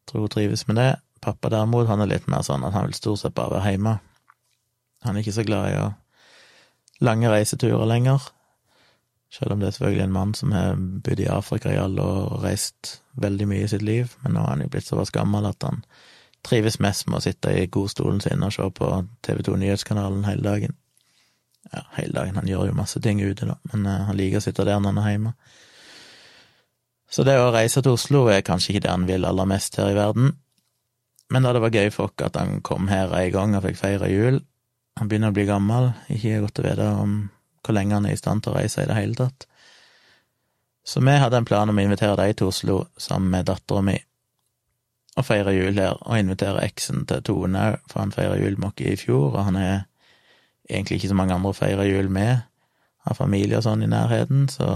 Tror 0.05 0.27
hun 0.27 0.35
trives 0.35 0.67
med 0.69 0.77
det. 0.83 0.91
Pappa 1.25 1.51
derimot, 1.53 1.89
han 1.89 2.05
er 2.05 2.11
litt 2.11 2.29
mer 2.29 2.45
sånn 2.45 2.65
at 2.67 2.75
han 2.77 2.91
vil 2.91 2.97
stort 2.99 3.23
sett 3.23 3.37
bare 3.37 3.57
være 3.57 3.75
hjemme. 3.75 3.99
Han 5.05 5.17
er 5.17 5.25
ikke 5.25 5.39
så 5.39 5.45
glad 5.47 5.71
i 5.73 5.79
å 5.81 5.91
lange 7.05 7.31
reiseturer 7.33 7.89
lenger. 7.89 8.23
Selv 9.35 9.55
om 9.55 9.61
det 9.61 9.69
er 9.69 9.75
selvfølgelig 9.75 10.05
en 10.05 10.15
mann 10.15 10.35
som 10.39 10.53
har 10.55 10.77
bodd 10.77 11.21
i 11.21 11.31
Afrika 11.33 11.73
i 11.73 11.81
alle 11.81 12.05
år 12.05 12.29
og 12.37 12.45
reist 12.45 12.99
veldig 13.19 13.49
mye 13.51 13.65
i 13.65 13.71
sitt 13.73 13.83
liv, 13.83 14.13
men 14.23 14.37
nå 14.37 14.45
er 14.45 14.53
han 14.53 14.63
jo 14.63 14.71
blitt 14.71 14.87
såpass 14.87 15.11
gammel 15.15 15.49
at 15.49 15.65
han 15.67 15.83
trives 16.45 16.79
mest 16.83 17.09
med 17.09 17.19
å 17.19 17.25
sitte 17.25 17.51
i 17.57 17.67
godstolen 17.73 18.21
sin 18.23 18.45
og 18.45 18.53
se 18.55 18.69
på 18.79 18.91
TV2 19.27 19.57
Nyhetskanalen 19.59 20.27
hele 20.29 20.45
dagen. 20.45 20.77
Ja, 21.73 21.83
hele 21.97 22.13
dagen, 22.13 22.37
han 22.37 22.49
gjør 22.49 22.69
jo 22.69 22.77
masse 22.77 23.01
ting 23.03 23.23
ute, 23.25 23.49
da, 23.49 23.57
men 23.73 23.87
uh, 23.89 24.05
han 24.11 24.19
liker 24.19 24.39
å 24.39 24.45
sitte 24.45 24.67
der 24.69 24.79
når 24.79 24.93
han 24.93 25.03
er 25.03 25.15
hjemme. 25.15 25.35
Så 27.11 27.25
det 27.27 27.39
å 27.41 27.53
reise 27.55 27.81
til 27.83 27.97
Oslo 27.97 28.27
er 28.31 28.45
kanskje 28.45 28.75
ikke 28.75 28.85
det 28.85 28.93
han 28.93 29.09
vil 29.09 29.27
aller 29.27 29.49
mest 29.49 29.79
her 29.81 29.91
i 29.93 29.97
verden, 29.97 30.35
men 31.33 31.47
da 31.47 31.55
det 31.55 31.63
var 31.65 31.75
gøy 31.75 31.91
for 31.95 32.13
at 32.25 32.37
han 32.37 32.61
kom 32.67 32.89
her 32.91 33.13
en 33.17 33.33
gang 33.33 33.57
og 33.57 33.65
fikk 33.65 33.81
feire 33.81 34.11
jul 34.13 34.43
Han 35.01 35.09
begynner 35.11 35.33
å 35.33 35.35
bli 35.35 35.43
gammel, 35.49 35.89
ikke 36.13 36.45
godt 36.45 36.61
å 36.61 36.65
vite 36.69 36.85
om 37.03 37.15
hvor 37.65 37.75
lenge 37.75 37.97
han 37.97 38.05
er 38.07 38.15
i 38.15 38.19
stand 38.21 38.45
til 38.45 38.53
å 38.53 38.61
reise 38.61 38.85
i 38.85 38.87
det 38.87 38.95
hele 38.95 39.17
tatt. 39.19 39.47
Så 40.87 41.01
vi 41.01 41.17
hadde 41.19 41.41
en 41.41 41.49
plan 41.49 41.71
om 41.73 41.81
å 41.81 41.83
invitere 41.83 42.15
deg 42.21 42.37
til 42.39 42.53
Oslo 42.53 42.77
sammen 43.01 43.33
med 43.33 43.49
dattera 43.49 43.83
mi, 43.83 43.97
og 45.17 45.27
feire 45.27 45.55
jul 45.57 45.81
her, 45.81 45.97
og 45.99 46.21
invitere 46.21 46.63
eksen 46.63 47.07
til 47.11 47.25
Tone 47.27 47.67
òg, 47.73 47.79
for 47.91 48.05
han 48.05 48.15
feira 48.15 48.37
jul 48.39 48.59
med 48.59 48.69
oss 48.71 48.85
i 48.85 48.97
fjor, 49.01 49.33
og 49.33 49.47
han 49.49 49.59
er 49.59 49.77
egentlig 50.69 51.01
ikke 51.01 51.11
så 51.11 51.19
mange 51.19 51.35
andre 51.35 51.55
å 51.55 51.57
feire 51.57 51.87
jul 51.89 52.11
med, 52.13 52.45
har 53.05 53.19
familie 53.19 53.59
og 53.59 53.67
sånn 53.67 53.85
i 53.85 53.91
nærheten, 53.91 54.47
så 54.53 54.69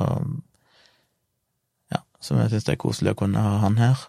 ja, 1.93 2.03
så 2.21 2.41
vi 2.41 2.49
syns 2.51 2.67
det 2.67 2.75
er 2.75 2.83
koselig 2.83 3.15
å 3.15 3.21
kunne 3.23 3.45
ha 3.45 3.59
han 3.63 3.79
her. 3.81 4.09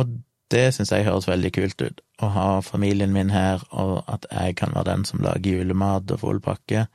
Og 0.00 0.18
det 0.52 0.64
syns 0.74 0.92
jeg 0.92 1.04
høres 1.04 1.28
veldig 1.28 1.50
kult 1.52 1.82
ut, 1.82 2.00
å 2.24 2.30
ha 2.32 2.48
familien 2.64 3.12
min 3.12 3.30
her, 3.30 3.62
og 3.70 4.02
at 4.08 4.26
jeg 4.32 4.56
kan 4.60 4.72
være 4.74 4.90
den 4.90 5.04
som 5.08 5.22
lager 5.24 5.60
julemat 5.60 6.10
og 6.14 6.22
full 6.22 6.40
pakke. 6.44 6.86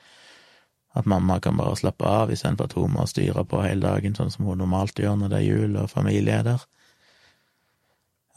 At 0.93 1.09
mamma 1.09 1.39
kan 1.41 1.57
bare 1.57 1.77
slappe 1.77 2.05
av 2.05 2.31
istedenfor 2.33 2.69
at 2.69 2.75
hun 2.77 2.93
må 2.93 3.05
styre 3.09 3.45
på 3.49 3.61
hele 3.65 3.85
dagen, 3.85 4.17
sånn 4.17 4.33
som 4.33 4.49
hun 4.49 4.61
normalt 4.61 4.99
gjør 4.99 5.17
når 5.21 5.31
det 5.31 5.39
er 5.39 5.47
jul 5.47 5.79
og 5.81 5.89
familie 5.89 6.37
er 6.39 6.45
der. 6.49 6.67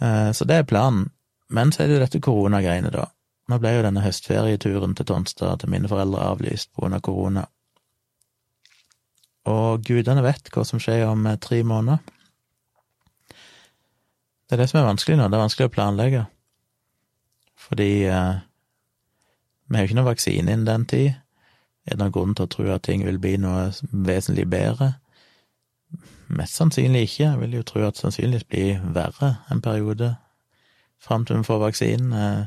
Eh, 0.00 0.30
så 0.32 0.44
det 0.48 0.62
er 0.62 0.68
planen. 0.68 1.10
Men 1.48 1.72
så 1.72 1.82
er 1.82 1.88
det 1.88 1.98
jo 1.98 2.04
dette 2.04 2.22
koronagreiene, 2.24 2.90
da. 2.90 3.06
Nå 3.46 3.60
ble 3.62 3.76
jo 3.76 3.84
denne 3.86 4.02
høstferieturen 4.02 4.96
til 4.98 5.06
Tonstad 5.06 5.60
til 5.62 5.70
mine 5.70 5.88
foreldre 5.90 6.24
avlyst 6.32 6.72
grunn 6.74 6.96
av 6.96 7.04
korona. 7.06 7.44
Og 9.46 9.84
gudene 9.86 10.24
vet 10.26 10.50
hva 10.50 10.64
som 10.66 10.82
skjer 10.82 11.06
om 11.06 11.26
eh, 11.28 11.38
tre 11.40 11.62
måneder. 11.62 12.15
Det 14.46 14.54
er 14.54 14.62
det 14.62 14.68
som 14.70 14.80
er 14.80 14.86
vanskelig 14.86 15.18
nå, 15.18 15.26
det 15.26 15.36
er 15.38 15.42
vanskelig 15.42 15.66
å 15.66 15.74
planlegge. 15.74 16.24
Fordi 17.58 17.90
eh, 18.06 18.42
vi 19.66 19.74
har 19.74 19.82
jo 19.82 19.90
ikke 19.90 19.98
noen 19.98 20.10
vaksine 20.12 20.52
innen 20.52 20.68
den 20.68 20.84
tid. 20.90 21.16
Er 21.86 21.96
det 21.96 22.02
noen 22.02 22.14
grunn 22.14 22.36
til 22.38 22.46
å 22.46 22.52
tro 22.52 22.66
at 22.74 22.84
ting 22.86 23.02
vil 23.06 23.18
bli 23.22 23.34
noe 23.42 23.68
vesentlig 23.90 24.46
bedre? 24.50 24.92
Mest 26.26 26.58
sannsynlig 26.58 27.06
ikke. 27.08 27.24
Jeg 27.24 27.40
vil 27.42 27.56
jo 27.58 27.64
tro 27.66 27.82
at 27.86 27.96
det 27.96 28.04
sannsynligvis 28.04 28.46
blir 28.50 28.84
verre 28.94 29.36
en 29.50 29.62
periode 29.62 30.12
fram 31.02 31.26
til 31.26 31.40
vi 31.40 31.48
får 31.48 31.62
vaksinen. 31.62 32.14
Eh, 32.14 32.44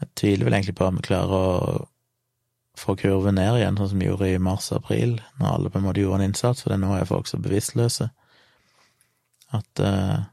jeg 0.00 0.12
tviler 0.20 0.48
vel 0.48 0.56
egentlig 0.58 0.76
på 0.76 0.88
at 0.88 0.96
vi 0.96 1.04
klarer 1.06 1.36
å 1.36 1.84
få 2.76 2.96
kurven 3.00 3.38
ned 3.38 3.56
igjen, 3.56 3.76
sånn 3.80 3.92
som 3.92 4.00
vi 4.00 4.08
gjorde 4.08 4.28
i 4.28 4.40
mars-april, 4.42 5.16
når 5.40 5.52
alle 5.52 5.72
på 5.72 5.80
en 5.80 5.86
måte 5.86 6.02
gjorde 6.02 6.20
en 6.20 6.30
innsats, 6.30 6.64
for 6.64 6.76
nå 6.76 6.90
er 6.92 7.08
folk 7.08 7.28
så 7.28 7.40
bevisstløse 7.40 8.10
at 9.56 9.80
uh, 9.80 10.26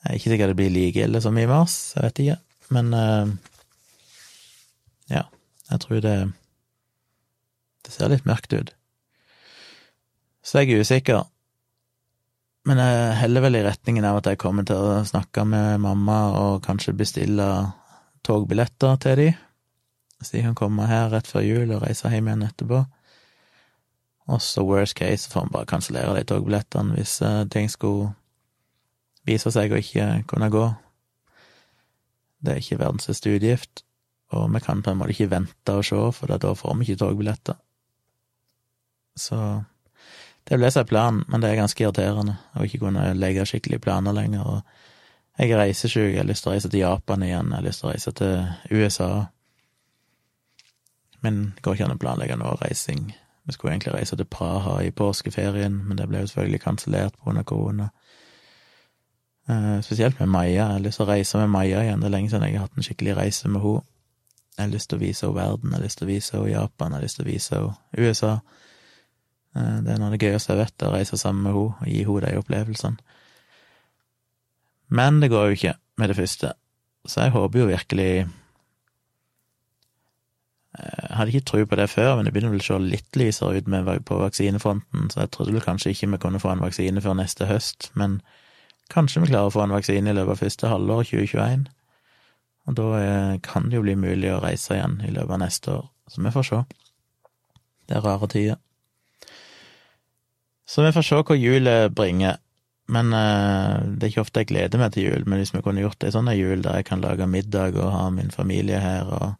jeg 0.00 0.10
er 0.10 0.16
ikke 0.16 0.32
sikkert 0.32 0.52
det 0.52 0.56
blir 0.56 0.72
like 0.72 1.02
ille 1.04 1.20
som 1.20 1.38
i 1.38 1.48
mars, 1.48 1.92
jeg 1.96 2.06
vet 2.06 2.20
ikke, 2.22 2.36
men 2.72 2.94
uh, 2.96 3.32
ja, 5.12 5.26
jeg 5.70 5.82
tror 5.84 6.00
det 6.04 6.18
Det 7.84 7.92
ser 7.94 8.10
litt 8.12 8.26
mørkt 8.28 8.52
ut. 8.52 8.70
Så 10.44 10.60
jeg 10.60 10.70
er 10.70 10.84
usikker, 10.84 11.22
men 12.68 12.78
jeg 12.78 13.16
heller 13.22 13.44
vel 13.44 13.56
i 13.56 13.62
retningen 13.64 14.04
av 14.04 14.20
at 14.20 14.28
jeg 14.28 14.40
kommer 14.40 14.66
til 14.68 14.76
å 14.76 15.00
snakke 15.08 15.46
med 15.48 15.80
mamma 15.80 16.18
og 16.36 16.60
kanskje 16.64 16.94
bestille 16.96 17.46
togbilletter 18.22 19.00
til 19.00 19.16
de, 19.20 19.28
så 20.20 20.36
de 20.36 20.44
kan 20.44 20.58
komme 20.58 20.88
her 20.90 21.08
rett 21.10 21.28
før 21.28 21.44
jul 21.44 21.72
og 21.72 21.82
reise 21.86 22.12
hjem 22.12 22.28
igjen 22.28 22.46
etterpå. 22.46 22.82
Og 24.30 24.42
så 24.44 24.62
worst 24.62 24.94
case 25.00 25.30
får 25.32 25.48
vi 25.48 25.54
bare 25.56 25.70
kansellere 25.72 26.14
de 26.20 26.28
togbillettene 26.28 26.94
hvis 26.94 27.16
uh, 27.24 27.48
ting 27.50 27.72
skulle 27.72 28.12
viser 29.30 29.54
seg 29.54 29.72
å 29.72 29.80
ikke 29.80 30.06
kunne 30.30 30.50
gå. 30.52 30.66
Det 32.40 32.52
er 32.52 32.62
ikke 32.62 32.80
verdens 32.80 33.08
største 33.08 33.34
utgift, 33.36 33.82
og 34.36 34.46
vi 34.54 34.62
kan 34.64 34.82
på 34.82 34.92
en 34.92 35.00
måte 35.00 35.14
ikke 35.14 35.32
vente 35.32 35.74
og 35.76 35.84
se, 35.86 35.98
for 36.16 36.30
da 36.30 36.54
får 36.56 36.78
vi 36.78 36.88
ikke 36.88 37.02
togbilletter. 37.02 37.58
Så 39.18 39.38
det 40.48 40.58
ble 40.58 40.70
seg 40.72 40.88
planen, 40.88 41.24
men 41.28 41.42
det 41.42 41.50
er 41.50 41.60
ganske 41.60 41.82
irriterende 41.84 42.38
å 42.56 42.64
ikke 42.66 42.80
kunne 42.86 43.10
legge 43.18 43.46
skikkelig 43.46 43.80
planer 43.84 44.16
lenger. 44.16 44.46
og 44.46 45.38
Jeg 45.38 45.52
er 45.52 45.60
reisesjuk, 45.64 46.12
jeg 46.12 46.22
har 46.22 46.28
lyst 46.28 46.46
til 46.46 46.52
å 46.52 46.54
reise 46.54 46.70
til 46.70 46.84
Japan 46.84 47.26
igjen, 47.26 47.52
jeg 47.52 47.58
har 47.58 47.66
lyst 47.66 47.82
til 47.82 47.90
å 47.90 47.92
reise 47.92 48.12
til 48.16 48.34
USA. 48.70 49.10
Men 51.20 51.42
det 51.54 51.62
går 51.62 51.76
ikke 51.76 51.90
an 51.90 51.98
å 51.98 52.00
planlegge 52.00 52.38
noe 52.40 52.56
reising. 52.62 53.12
Vi 53.44 53.54
skulle 53.54 53.74
egentlig 53.74 53.94
reise 53.94 54.16
til 54.16 54.28
Praha 54.30 54.78
i 54.84 54.92
påskeferien, 54.94 55.76
men 55.86 55.98
det 55.98 56.08
ble 56.08 56.22
jo 56.22 56.30
selvfølgelig 56.30 56.62
kansellert 56.64 57.16
pga. 57.20 57.44
korona. 57.44 57.90
Uh, 59.50 59.80
spesielt 59.80 60.18
med 60.20 60.28
Maja. 60.28 60.52
Jeg 60.52 60.66
har 60.66 60.82
lyst 60.84 61.00
til 61.00 61.06
å 61.08 61.10
reise 61.10 61.38
med 61.40 61.48
Maja 61.50 61.80
igjen. 61.82 62.02
Det 62.02 62.06
er 62.06 62.12
lenge 62.14 62.30
siden 62.30 62.44
jeg 62.46 62.58
har 62.58 62.68
hatt 62.68 62.76
en 62.78 62.86
skikkelig 62.86 63.16
reise 63.18 63.48
med 63.50 63.64
henne. 63.64 63.82
Jeg 64.54 64.66
har 64.66 64.74
lyst 64.74 64.90
til 64.90 64.98
å 64.98 65.00
vise 65.00 65.26
henne 65.26 65.38
verden, 65.40 65.70
jeg 65.70 65.78
har 65.78 65.84
lyst 65.86 65.98
til 65.98 66.06
å 66.06 66.10
vise 66.10 66.36
henne 66.36 66.50
Japan, 66.52 66.90
jeg 66.90 66.98
har 66.98 67.06
lyst 67.06 67.16
til 67.18 67.24
å 67.24 67.30
vise 67.30 67.56
henne 67.56 68.04
USA. 68.04 68.32
Uh, 69.56 69.78
det 69.82 69.90
er 69.90 69.98
noe 69.98 70.10
av 70.10 70.14
det 70.14 70.20
gøyeste 70.22 70.52
jeg 70.52 70.60
vet, 70.60 70.84
å 70.86 70.92
reise 70.94 71.18
sammen 71.18 71.42
med 71.46 71.56
henne 71.56 71.62
og 71.64 71.88
gi 71.88 72.02
henne 72.04 72.26
de 72.26 72.42
opplevelsene. 72.42 73.16
Men 75.00 75.22
det 75.22 75.30
går 75.32 75.48
jo 75.48 75.56
ikke 75.56 75.74
med 76.02 76.12
det 76.12 76.18
første, 76.18 76.52
så 77.06 77.24
jeg 77.24 77.34
håper 77.34 77.58
jo 77.60 77.66
virkelig 77.70 78.10
eh, 78.20 78.28
Jeg 80.78 81.16
hadde 81.16 81.30
ikke 81.32 81.46
tro 81.46 81.64
på 81.64 81.78
det 81.78 81.88
før, 81.90 82.16
men 82.16 82.26
det 82.26 82.32
begynner 82.34 82.54
vel 82.54 82.62
å 82.62 82.66
se 82.66 82.78
litt 82.82 83.16
lysere 83.16 83.62
ut 83.62 83.70
på 84.06 84.18
vaksinefronten, 84.18 85.10
så 85.10 85.24
jeg 85.24 85.30
trodde 85.30 85.54
vel 85.54 85.64
kanskje 85.64 85.94
ikke 85.94 86.10
vi 86.10 86.22
kunne 86.26 86.42
få 86.42 86.50
en 86.52 86.64
vaksine 86.66 87.02
før 87.02 87.14
neste 87.18 87.46
høst, 87.46 87.90
men 87.94 88.20
Kanskje 88.90 89.22
vi 89.22 89.30
klarer 89.30 89.50
å 89.50 89.54
få 89.54 89.62
en 89.64 89.74
vaksine 89.74 90.10
i 90.10 90.16
løpet 90.16 90.34
av 90.34 90.42
første 90.42 90.70
halvår 90.70 91.04
2021. 91.12 91.68
Og 92.68 92.76
da 92.78 92.88
eh, 92.98 93.36
kan 93.44 93.70
det 93.70 93.78
jo 93.78 93.84
bli 93.86 93.96
mulig 93.98 94.32
å 94.34 94.40
reise 94.42 94.76
igjen 94.76 94.98
i 95.06 95.12
løpet 95.14 95.36
av 95.36 95.42
neste 95.44 95.76
år. 95.76 95.86
Så 96.10 96.22
vi 96.24 96.34
får 96.34 96.46
se. 96.48 96.60
Det 97.86 97.98
er 97.98 98.04
rare 98.04 98.28
tider. 98.30 98.58
Så 100.70 100.84
vi 100.86 100.92
får 100.94 101.06
se 101.06 101.18
hva 101.18 101.36
julet 101.38 101.94
bringer. 101.94 102.38
Men 102.90 103.12
uh, 103.14 103.82
det 103.86 104.06
er 104.06 104.10
ikke 104.10 104.24
ofte 104.24 104.42
jeg 104.42 104.50
gleder 104.50 104.80
meg 104.80 104.94
til 104.94 105.04
jul, 105.06 105.26
men 105.30 105.38
hvis 105.38 105.52
vi 105.54 105.62
kunne 105.62 105.82
gjort 105.82 106.02
ei 106.02 106.10
sånn 106.14 106.30
jul 106.34 106.64
der 106.64 106.80
jeg 106.80 106.88
kan 106.88 107.02
lage 107.02 107.28
middag 107.30 107.78
og 107.78 107.92
ha 107.94 108.08
min 108.10 108.32
familie 108.34 108.80
her 108.82 109.12
og, 109.14 109.36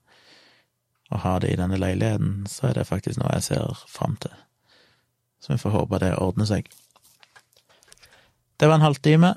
og 1.11 1.23
ha 1.25 1.33
det 1.43 1.51
i 1.51 1.57
denne 1.59 1.79
leiligheten, 1.83 2.45
så 2.51 2.69
er 2.69 2.79
det 2.79 2.87
faktisk 2.87 3.19
noe 3.19 3.33
jeg 3.35 3.49
ser 3.49 3.83
fram 3.91 4.15
til. 4.23 4.35
Så 5.43 5.55
vi 5.55 5.63
får 5.65 5.75
håpe 5.75 5.99
det 6.03 6.13
ordner 6.23 6.47
seg. 6.47 6.71
Det 8.61 8.69
var 8.69 8.77
en 8.77 8.85
halvtime. 8.85 9.35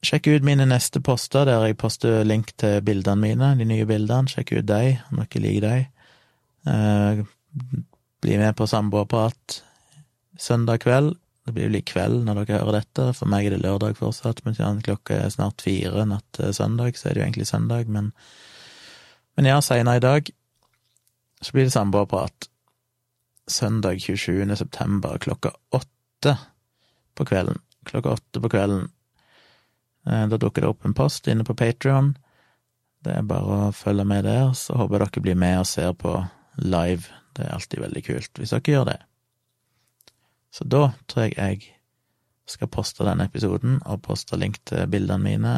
Sjekk 0.00 0.30
ut 0.32 0.44
mine 0.46 0.64
neste 0.64 1.02
poster, 1.04 1.44
der 1.44 1.66
jeg 1.66 1.76
poster 1.76 2.22
link 2.24 2.54
til 2.56 2.78
bildene 2.80 3.20
mine, 3.20 3.50
de 3.58 3.66
nye 3.68 3.84
bildene. 3.84 4.30
Sjekk 4.32 4.54
ut 4.56 4.68
dem, 4.70 5.02
om 5.10 5.20
dere 5.20 5.42
liker 5.44 5.66
dem. 5.66 5.84
Eh, 6.72 7.20
bli 8.24 8.38
med 8.40 8.56
på 8.56 8.68
samboerprat 8.70 9.60
søndag 10.40 10.80
kveld. 10.86 11.12
Det 11.44 11.52
blir 11.52 11.68
vel 11.68 11.80
i 11.82 11.84
kveld 11.84 12.24
når 12.24 12.40
dere 12.40 12.62
hører 12.62 12.80
dette. 12.80 13.10
For 13.20 13.28
meg 13.28 13.50
er 13.50 13.58
det 13.58 13.62
lørdag 13.66 14.00
fortsatt, 14.00 14.40
men 14.46 14.56
klokka 14.56 15.20
er 15.20 15.36
snart 15.36 15.60
fire 15.60 16.08
natt 16.08 16.24
til 16.40 16.56
søndag, 16.56 16.96
så 16.96 17.10
er 17.10 17.18
det 17.18 17.20
jo 17.20 17.28
egentlig 17.28 17.50
søndag, 17.52 17.88
men 17.88 18.14
Men 19.36 19.46
ja, 19.46 19.60
seinere 19.60 19.96
i 19.96 20.00
dag 20.00 20.26
så 21.40 21.52
blir 21.52 21.64
det 21.64 21.72
samboerprat. 21.72 22.48
Søndag 23.48 24.00
27. 24.00 24.56
september 24.56 25.18
klokka 25.18 25.52
åtte 25.70 26.36
på 27.14 27.24
kvelden. 27.24 27.60
Klokka 27.88 28.16
åtte 28.16 28.40
på 28.40 28.50
kvelden. 28.52 28.88
Eh, 30.06 30.26
da 30.28 30.36
dukker 30.36 30.62
det 30.62 30.72
opp 30.72 30.84
en 30.84 30.96
post 30.96 31.28
inne 31.28 31.44
på 31.44 31.56
Patrion. 31.56 32.14
Det 33.00 33.14
er 33.16 33.24
bare 33.24 33.68
å 33.68 33.72
følge 33.72 34.04
med 34.04 34.26
der, 34.28 34.52
så 34.52 34.76
håper 34.76 34.98
jeg 34.98 35.06
dere 35.06 35.24
blir 35.24 35.38
med 35.40 35.60
og 35.62 35.68
ser 35.68 35.94
på 35.96 36.18
live. 36.60 37.08
Det 37.36 37.46
er 37.46 37.54
alltid 37.54 37.84
veldig 37.86 38.02
kult 38.04 38.40
hvis 38.40 38.52
dere 38.52 38.74
gjør 38.74 38.88
det. 38.90 38.98
Så 40.50 40.66
da 40.66 40.90
tror 41.08 41.28
jeg 41.28 41.36
jeg 41.38 41.62
skal 42.50 42.68
poste 42.72 43.06
denne 43.06 43.28
episoden 43.30 43.78
og 43.86 44.02
poste 44.02 44.36
link 44.36 44.58
til 44.66 44.88
bildene 44.90 45.22
mine, 45.22 45.54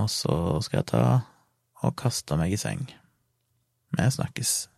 og 0.00 0.08
så 0.10 0.34
skal 0.64 0.80
jeg 0.80 0.90
ta 0.94 1.04
og 1.82 1.96
kaste 1.98 2.38
meg 2.40 2.54
i 2.54 2.60
seng. 2.60 2.86
Vi 3.92 4.10
snakkes. 4.10 4.71